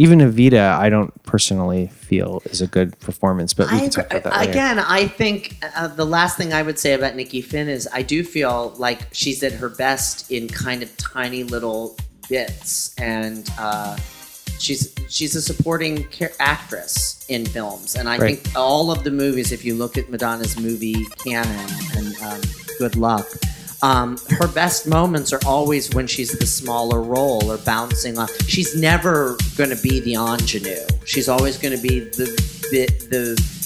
Even 0.00 0.20
Evita, 0.20 0.78
I 0.78 0.88
don't 0.88 1.12
personally 1.24 1.88
feel 1.88 2.40
is 2.46 2.62
a 2.62 2.66
good 2.66 2.98
performance. 3.00 3.52
But 3.52 3.70
we 3.70 3.76
I 3.76 3.80
can 3.80 3.90
talk 3.90 4.06
about 4.06 4.22
that 4.24 4.36
later. 4.38 4.50
again, 4.50 4.78
I 4.78 5.06
think 5.06 5.62
uh, 5.76 5.88
the 5.88 6.06
last 6.06 6.38
thing 6.38 6.54
I 6.54 6.62
would 6.62 6.78
say 6.78 6.94
about 6.94 7.16
Nikki 7.16 7.42
Finn 7.42 7.68
is 7.68 7.86
I 7.92 8.00
do 8.00 8.24
feel 8.24 8.74
like 8.78 9.00
she's 9.12 9.42
at 9.42 9.52
her 9.52 9.68
best 9.68 10.30
in 10.30 10.48
kind 10.48 10.82
of 10.82 10.96
tiny 10.96 11.44
little 11.44 11.98
bits, 12.30 12.94
and 12.96 13.46
uh, 13.58 13.94
she's 14.58 14.94
she's 15.10 15.36
a 15.36 15.42
supporting 15.42 16.08
char- 16.08 16.32
actress 16.40 17.22
in 17.28 17.44
films. 17.44 17.94
And 17.94 18.08
I 18.08 18.16
Right. 18.16 18.38
think 18.42 18.56
all 18.56 18.90
of 18.90 19.04
the 19.04 19.10
movies, 19.10 19.52
if 19.52 19.66
you 19.66 19.74
look 19.74 19.98
at 19.98 20.08
Madonna's 20.08 20.58
movie 20.58 21.04
canon, 21.22 21.68
and 21.94 22.16
um, 22.22 22.40
good 22.78 22.96
luck. 22.96 23.26
Um, 23.82 24.18
her 24.38 24.48
best 24.48 24.86
moments 24.86 25.32
are 25.32 25.40
always 25.46 25.90
when 25.94 26.06
she's 26.06 26.32
the 26.38 26.46
smaller 26.46 27.00
role 27.00 27.50
or 27.50 27.56
bouncing 27.58 28.18
off. 28.18 28.30
She's 28.46 28.76
never 28.76 29.36
going 29.56 29.70
to 29.70 29.80
be 29.82 30.00
the 30.00 30.14
ingenue. 30.14 30.86
She's 31.04 31.28
always 31.28 31.56
going 31.56 31.74
to 31.74 31.82
be 31.82 32.00
the, 32.00 32.26
the 32.70 32.86
the 33.08 33.60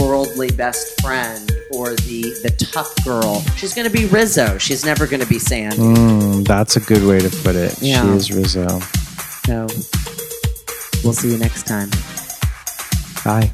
worldly 0.00 0.50
best 0.52 1.00
friend 1.00 1.50
or 1.72 1.90
the 1.90 2.22
the 2.42 2.50
tough 2.72 2.92
girl. 3.04 3.40
She's 3.56 3.74
going 3.74 3.86
to 3.86 3.92
be 3.92 4.06
Rizzo. 4.06 4.58
She's 4.58 4.84
never 4.84 5.06
going 5.06 5.20
to 5.20 5.28
be 5.28 5.38
Sandy. 5.40 5.76
Mm, 5.76 6.46
that's 6.46 6.76
a 6.76 6.80
good 6.80 7.04
way 7.04 7.18
to 7.18 7.28
put 7.42 7.56
it. 7.56 7.80
Yeah. 7.82 8.02
She 8.02 8.08
is 8.10 8.32
Rizzo. 8.32 8.78
So 9.46 9.66
we'll 11.02 11.12
see 11.12 11.32
you 11.32 11.38
next 11.38 11.66
time. 11.66 11.90
Bye. 13.24 13.50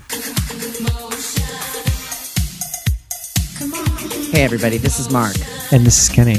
Hey 4.31 4.45
everybody, 4.45 4.77
this 4.77 5.01
is 5.01 5.11
Mark. 5.11 5.35
And 5.71 5.85
this 5.85 6.01
is 6.03 6.09
Kenny. 6.09 6.37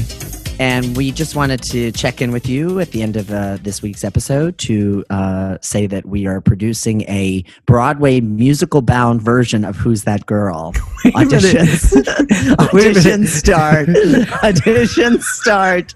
And 0.59 0.97
we 0.97 1.11
just 1.11 1.35
wanted 1.35 1.61
to 1.63 1.91
check 1.91 2.19
in 2.19 2.31
with 2.31 2.49
you 2.49 2.79
at 2.79 2.91
the 2.91 3.03
end 3.03 3.15
of 3.15 3.31
uh, 3.31 3.59
this 3.61 3.81
week's 3.81 4.03
episode 4.03 4.57
to 4.57 5.05
uh, 5.11 5.57
say 5.61 5.85
that 5.85 6.05
we 6.07 6.25
are 6.25 6.41
producing 6.41 7.01
a 7.03 7.45
Broadway 7.67 8.21
musical 8.21 8.81
bound 8.81 9.21
version 9.21 9.63
of 9.63 9.75
Who's 9.75 10.03
That 10.03 10.25
Girl? 10.25 10.73
Auditions. 11.05 11.93
Wait 12.73 12.87
a 12.87 12.99
minute. 12.99 12.99
Auditions 12.99 13.27
start. 13.27 13.87
Auditions 13.87 15.21
start 15.21 15.93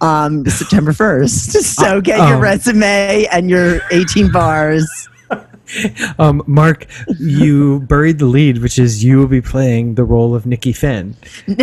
um, 0.00 0.46
September 0.46 0.92
1st. 0.92 1.62
So 1.62 2.00
get 2.00 2.18
your 2.28 2.36
um, 2.36 2.40
resume 2.42 3.26
and 3.32 3.50
your 3.50 3.80
18 3.90 4.30
bars. 4.30 5.08
Um, 6.18 6.42
Mark, 6.46 6.86
you 7.18 7.80
buried 7.80 8.18
the 8.18 8.26
lead, 8.26 8.58
which 8.58 8.78
is 8.78 9.02
you 9.02 9.18
will 9.18 9.26
be 9.26 9.40
playing 9.40 9.94
the 9.94 10.04
role 10.04 10.34
of 10.34 10.46
Nikki 10.46 10.72
Finn. 10.72 11.16
no, 11.48 11.56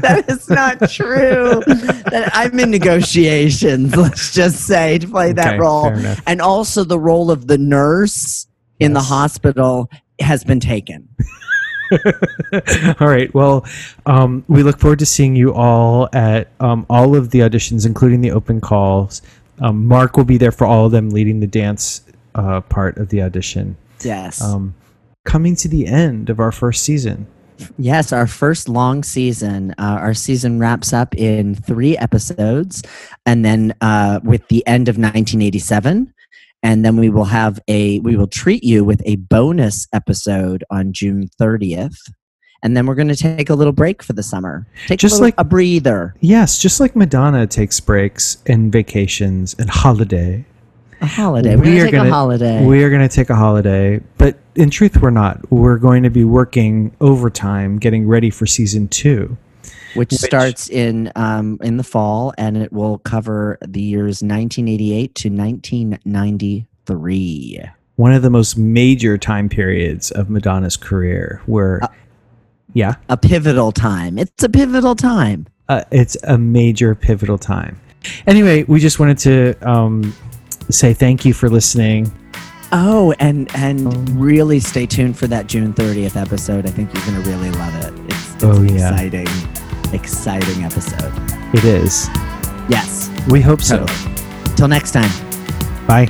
that 0.00 0.24
is 0.28 0.48
not 0.50 0.78
true. 0.90 1.62
That 2.10 2.30
I'm 2.32 2.58
in 2.58 2.70
negotiations, 2.70 3.94
let's 3.96 4.34
just 4.34 4.66
say, 4.66 4.98
to 4.98 5.06
play 5.06 5.32
that 5.32 5.54
Okay, 5.54 5.58
role. 5.58 5.92
And 6.26 6.40
also 6.40 6.84
the 6.84 6.98
role 6.98 7.30
of 7.30 7.46
the 7.46 7.58
nurse 7.58 8.46
in 8.80 8.92
the 8.92 9.02
hospital 9.02 9.90
has 10.18 10.42
been 10.44 10.60
taken. 10.60 11.08
all 13.00 13.08
right. 13.08 13.32
Well, 13.34 13.66
um, 14.06 14.44
we 14.48 14.62
look 14.62 14.78
forward 14.78 15.00
to 15.00 15.06
seeing 15.06 15.34
you 15.36 15.52
all 15.52 16.08
at 16.12 16.48
um, 16.60 16.86
all 16.88 17.16
of 17.16 17.30
the 17.30 17.40
auditions, 17.40 17.86
including 17.86 18.20
the 18.20 18.30
open 18.30 18.60
calls. 18.60 19.22
Um, 19.60 19.86
Mark 19.86 20.16
will 20.16 20.24
be 20.24 20.38
there 20.38 20.52
for 20.52 20.66
all 20.66 20.86
of 20.86 20.92
them, 20.92 21.10
leading 21.10 21.40
the 21.40 21.46
dance 21.46 22.02
uh, 22.34 22.60
part 22.62 22.96
of 22.98 23.08
the 23.08 23.22
audition. 23.22 23.76
Yes. 24.02 24.42
Um, 24.42 24.74
coming 25.24 25.54
to 25.56 25.68
the 25.68 25.86
end 25.86 26.30
of 26.30 26.40
our 26.40 26.52
first 26.52 26.82
season. 26.84 27.26
Yes, 27.76 28.10
our 28.12 28.26
first 28.26 28.68
long 28.68 29.02
season. 29.02 29.72
Uh, 29.72 29.98
our 30.00 30.14
season 30.14 30.58
wraps 30.58 30.92
up 30.94 31.14
in 31.14 31.54
three 31.54 31.96
episodes, 31.98 32.82
and 33.26 33.44
then 33.44 33.74
uh, 33.82 34.20
with 34.24 34.46
the 34.48 34.66
end 34.66 34.88
of 34.88 34.94
1987, 34.96 36.12
and 36.62 36.84
then 36.84 36.96
we 36.96 37.10
will 37.10 37.24
have 37.26 37.60
a 37.68 38.00
we 38.00 38.16
will 38.16 38.26
treat 38.26 38.64
you 38.64 38.82
with 38.82 39.02
a 39.04 39.16
bonus 39.16 39.86
episode 39.92 40.64
on 40.70 40.94
June 40.94 41.28
30th, 41.38 41.96
and 42.62 42.74
then 42.74 42.86
we're 42.86 42.94
going 42.94 43.08
to 43.08 43.16
take 43.16 43.50
a 43.50 43.54
little 43.54 43.74
break 43.74 44.02
for 44.02 44.14
the 44.14 44.22
summer. 44.22 44.66
Take 44.86 44.98
Just 44.98 45.12
a 45.12 45.14
little, 45.16 45.26
like- 45.26 45.34
a 45.36 45.44
breather, 45.44 46.14
Yes, 46.20 46.58
just 46.58 46.80
like 46.80 46.96
Madonna 46.96 47.46
takes 47.46 47.78
breaks 47.78 48.38
and 48.46 48.72
vacations 48.72 49.54
and 49.58 49.68
holiday. 49.68 50.46
A 51.00 51.06
holiday. 51.06 51.56
We're 51.56 51.64
going 51.64 51.76
to 51.78 51.84
take 51.90 51.94
a 51.94 52.10
holiday. 52.10 52.64
We 52.64 52.84
are 52.84 52.90
going 52.90 53.08
to 53.08 53.14
take 53.14 53.30
a 53.30 53.34
holiday, 53.34 54.00
but 54.18 54.36
in 54.54 54.70
truth, 54.70 55.00
we're 55.00 55.10
not. 55.10 55.50
We're 55.50 55.78
going 55.78 56.02
to 56.02 56.10
be 56.10 56.24
working 56.24 56.94
overtime, 57.00 57.78
getting 57.78 58.06
ready 58.06 58.30
for 58.30 58.46
season 58.46 58.88
two. 58.88 59.36
which, 59.94 60.12
starts 60.12 60.68
in 60.70 61.10
um, 61.16 61.58
in 61.62 61.76
the 61.76 61.82
fall, 61.84 62.32
and 62.38 62.56
it 62.56 62.72
will 62.72 62.98
cover 62.98 63.58
the 63.66 63.80
years 63.82 64.22
1988 64.22 65.14
to 65.16 65.28
1993. 65.30 67.64
One 67.96 68.12
of 68.12 68.22
the 68.22 68.30
most 68.30 68.56
major 68.56 69.18
time 69.18 69.48
periods 69.48 70.10
of 70.10 70.30
Madonna's 70.30 70.76
career, 70.76 71.42
where, 71.46 71.80
Uh, 71.82 71.88
yeah, 72.72 72.94
A 73.08 73.16
pivotal 73.16 73.72
time. 73.72 74.16
It's 74.18 74.42
a 74.44 74.48
pivotal 74.48 74.94
time. 74.94 75.46
uh, 75.68 75.82
it's 75.90 76.16
a 76.24 76.38
major 76.38 76.94
pivotal 76.94 77.38
time. 77.38 77.78
Anyway, 78.26 78.62
we 78.64 78.80
just 78.80 78.98
wanted 78.98 79.18
to 79.18 79.54
um, 79.68 80.14
say 80.72 80.94
thank 80.94 81.24
you 81.24 81.32
for 81.34 81.48
listening. 81.48 82.12
Oh, 82.72 83.12
and 83.18 83.50
and 83.56 83.86
oh. 83.88 83.90
really 84.12 84.60
stay 84.60 84.86
tuned 84.86 85.18
for 85.18 85.26
that 85.26 85.46
June 85.48 85.72
30th 85.74 86.16
episode. 86.20 86.66
I 86.66 86.70
think 86.70 86.92
you're 86.94 87.04
going 87.04 87.22
to 87.22 87.28
really 87.28 87.50
love 87.50 87.74
it. 87.84 87.92
It's, 88.12 88.34
it's 88.34 88.44
Oh, 88.44 88.52
an 88.52 88.68
yeah. 88.68 88.92
exciting, 88.92 89.26
exciting 89.92 90.64
episode. 90.64 91.12
It 91.54 91.64
is. 91.64 92.08
Yes. 92.68 93.10
We 93.28 93.40
hope 93.40 93.60
so. 93.60 93.84
Till 94.56 94.68
next 94.68 94.92
time. 94.92 95.10
Bye. 95.86 96.06